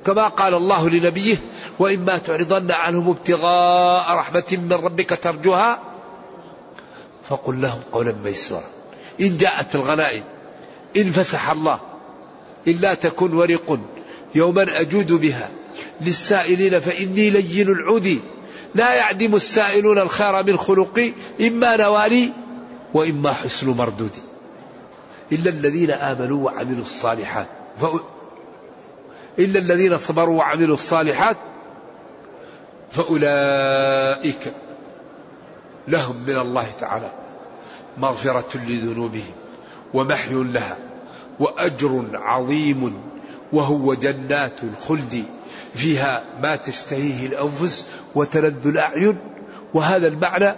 كما 0.05 0.27
قال 0.27 0.53
الله 0.53 0.89
لنبيه 0.89 1.37
وإما 1.79 2.17
تعرضن 2.17 2.71
عنهم 2.71 3.09
ابتغاء 3.09 4.15
رحمة 4.15 4.43
من 4.51 4.73
ربك 4.73 5.19
ترجوها 5.23 5.79
فقل 7.29 7.61
لهم 7.61 7.81
قولا 7.91 8.15
ميسورا. 8.23 8.69
إن 9.21 9.37
جاءت 9.37 9.75
الغنائم 9.75 10.23
إن 10.97 11.11
فسح 11.11 11.49
الله 11.49 11.79
إلا 12.67 12.93
تكن 12.93 13.33
ورق 13.33 13.79
يوما 14.35 14.81
أجود 14.81 15.11
بها 15.11 15.49
للسائلين 16.01 16.79
فإني 16.79 17.29
لين 17.29 17.69
العود 17.69 18.21
لا 18.75 18.93
يعدم 18.93 19.35
السائلون 19.35 19.97
الخير 19.99 20.43
من 20.43 20.57
خلقي 20.57 21.13
إما 21.41 21.75
نوالي 21.75 22.31
وإما 22.93 23.33
حسن 23.33 23.69
مردود 23.69 24.11
إلا 25.31 25.49
الذين 25.49 25.91
آمنوا 25.91 26.45
وعملوا 26.45 26.81
الصالحات. 26.81 27.47
إلا 29.39 29.59
الذين 29.59 29.97
صبروا 29.97 30.37
وعملوا 30.37 30.75
الصالحات 30.75 31.37
فأولئك 32.91 34.53
لهم 35.87 36.15
من 36.27 36.37
الله 36.37 36.67
تعالى. 36.79 37.11
مغفرة 37.97 38.57
لذنوبهم 38.67 39.33
ومحي 39.93 40.33
لها 40.33 40.77
وأجر 41.39 42.05
عظيم 42.13 42.93
وهو 43.53 43.93
جنات 43.93 44.63
الخلد 44.63 45.23
فيها 45.75 46.23
ما 46.41 46.55
تشتهيه 46.55 47.27
الأنفس 47.27 47.85
وتلذ 48.15 48.67
الأعين 48.67 49.17
وهذا 49.73 50.07
المعنى 50.07 50.55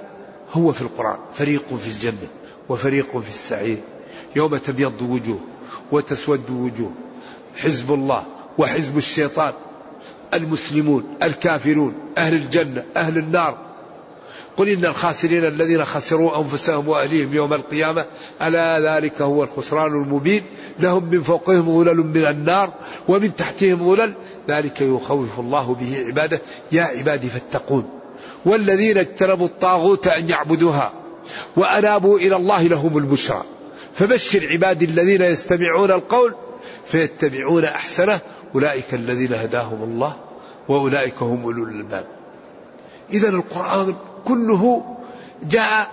هو 0.53 0.71
في 0.71 0.81
القرآن 0.81 1.17
فريق 1.33 1.75
في 1.75 1.87
الجنة 1.87 2.27
وفريق 2.69 3.17
في 3.17 3.29
السعير. 3.29 3.77
يوم 4.35 4.57
تبيض 4.57 5.01
وجوه 5.01 5.39
وتسود 5.91 6.49
وجوه 6.49 6.91
حزب 7.57 7.93
الله 7.93 8.25
وحزب 8.57 8.97
الشيطان 8.97 9.53
المسلمون 10.33 11.03
الكافرون 11.23 11.95
أهل 12.17 12.33
الجنة 12.33 12.83
أهل 12.97 13.17
النار. 13.17 13.68
قل 14.57 14.69
إن 14.69 14.85
الخاسرين 14.85 15.45
الذين 15.45 15.85
خسروا 15.85 16.37
أنفسهم 16.41 16.87
وأهليهم 16.87 17.33
يوم 17.33 17.53
القيامة 17.53 18.05
ألا 18.41 18.95
ذلك 18.95 19.21
هو 19.21 19.43
الخسران 19.43 19.91
المبين. 19.91 20.43
لهم 20.79 21.05
من 21.09 21.21
فوقهم 21.21 21.69
غلل 21.69 21.97
من 21.97 22.25
النار 22.25 22.73
ومن 23.07 23.35
تحتهم 23.35 23.89
غلل 23.89 24.13
ذلك 24.49 24.81
يخوف 24.81 25.39
الله 25.39 25.75
به 25.75 26.05
عباده. 26.07 26.41
يا 26.71 26.83
عبادي 26.83 27.29
فاتقون. 27.29 27.89
والذين 28.45 28.97
اجتنبوا 28.97 29.45
الطاغوت 29.45 30.07
أن 30.07 30.29
يعبدوها 30.29 30.91
وأنابوا 31.55 32.19
إلى 32.19 32.35
الله 32.35 32.63
لهم 32.63 32.97
البشرى. 32.97 33.43
فبشر 33.95 34.47
عبادي 34.51 34.85
الذين 34.85 35.21
يستمعون 35.21 35.91
القول 35.91 36.35
فيتبعون 36.85 37.63
أحسنه. 37.63 38.19
أولئك 38.55 38.93
الذين 38.93 39.33
هداهم 39.33 39.83
الله 39.83 40.15
وأولئك 40.69 41.21
هم 41.21 41.43
أولو 41.43 41.63
الألباب. 41.63 42.05
إذا 43.13 43.29
القرآن 43.29 43.95
كله 44.29 44.85
جاء 45.43 45.91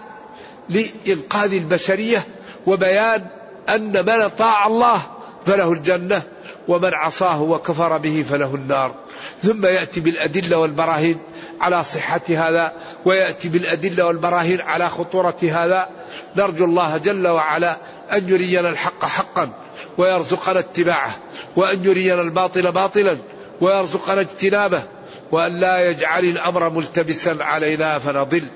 لإنقاذ 0.68 1.53
البشرية 1.53 2.27
وبيان 2.66 3.27
أن 3.68 4.07
من 4.07 4.29
طاع 4.29 4.66
الله 4.66 5.03
فله 5.46 5.72
الجنة 5.72 6.22
ومن 6.68 6.94
عصاه 6.94 7.42
وكفر 7.42 7.99
به 7.99 8.25
فله 8.31 8.55
النار. 8.55 8.94
ثم 9.42 9.66
يأتي 9.66 10.01
بالأدلة 10.01 10.59
والبراهين 10.59 11.18
على 11.61 11.85
صحة 11.85 12.20
هذا 12.29 12.72
ويأتي 13.05 13.49
بالأدلة 13.49 14.07
والبراهين 14.07 14.61
على 14.61 14.88
خطورة 14.88 15.37
هذا. 15.42 15.88
نرجو 16.37 16.64
الله 16.64 16.96
جل 16.96 17.29
وعلا 17.29 17.77
أن 18.12 18.29
يرينا 18.29 18.70
الحق 18.70 19.05
حقا 19.05 19.51
ويرزقنا 19.99 20.59
اتباعه 20.59 21.16
وأن 21.57 21.85
يرينا 21.85 22.22
الباطل 22.22 22.72
باطلا 22.72 23.18
ويرزقنا 23.61 24.20
اجتنابه. 24.20 24.83
وأن 25.32 25.60
لا 25.60 25.90
يجعل 25.90 26.24
الأمر 26.24 26.70
ملتبسا 26.70 27.36
علينا 27.40 27.98
فنضل 27.98 28.48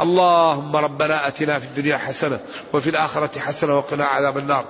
اللهم 0.00 0.76
ربنا 0.76 1.28
آتنا 1.28 1.58
في 1.58 1.64
الدنيا 1.64 1.96
حسنة 1.96 2.40
وفي 2.72 2.90
الآخرة 2.90 3.40
حسنة 3.40 3.76
وقنا 3.78 4.04
عذاب 4.04 4.38
النار. 4.38 4.64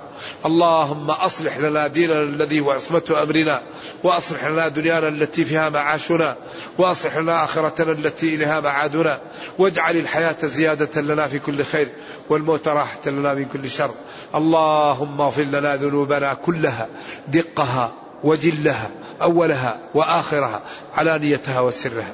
اللهم 0.45 1.11
أصلح 1.11 1.57
لنا 1.57 1.87
ديننا 1.87 2.21
الذي 2.21 2.59
هو 2.59 2.71
عصمة 2.71 3.15
أمرنا 3.23 3.61
وأصلح 4.03 4.45
لنا 4.45 4.67
دنيانا 4.67 5.07
التي 5.07 5.45
فيها 5.45 5.69
معاشنا 5.69 6.35
وأصلح 6.77 7.17
لنا 7.17 7.43
آخرتنا 7.43 7.91
التي 7.91 8.35
إليها 8.35 8.59
معادنا 8.59 9.19
واجعل 9.57 9.97
الحياة 9.97 10.35
زيادة 10.43 11.01
لنا 11.01 11.27
في 11.27 11.39
كل 11.39 11.63
خير 11.63 11.87
والموت 12.29 12.67
راحة 12.67 13.05
لنا 13.05 13.33
من 13.33 13.45
كل 13.45 13.69
شر. 13.69 13.91
اللهم 14.35 15.21
اغفر 15.21 15.43
لنا 15.43 15.75
ذنوبنا 15.75 16.33
كلها 16.33 16.87
دقها 17.27 17.93
وجلها 18.23 18.89
أولها 19.21 19.79
وآخرها 19.93 20.61
علانيتها 20.95 21.59
وسرها. 21.61 22.13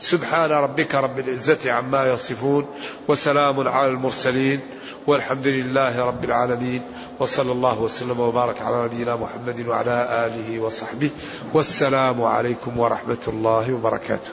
سبحان 0.00 0.50
ربك 0.50 0.94
رب 0.94 1.18
العزة 1.18 1.72
عما 1.72 2.06
يصفون 2.06 2.66
وسلام 3.08 3.68
على 3.68 3.90
المرسلين 3.90 4.60
والحمد 5.06 5.46
لله 5.46 6.04
رب 6.04 6.24
العالمين 6.24 6.82
وصلى 7.18 7.52
الله 7.52 7.80
وسلم 7.80 8.20
وبارك 8.20 8.62
على 8.62 8.84
نبينا 8.84 9.16
محمد 9.16 9.66
وعلى 9.66 10.26
آله 10.26 10.60
وصحبه 10.60 11.10
والسلام 11.54 12.22
عليكم 12.22 12.80
ورحمة 12.80 13.24
الله 13.28 13.74
وبركاته 13.74 14.30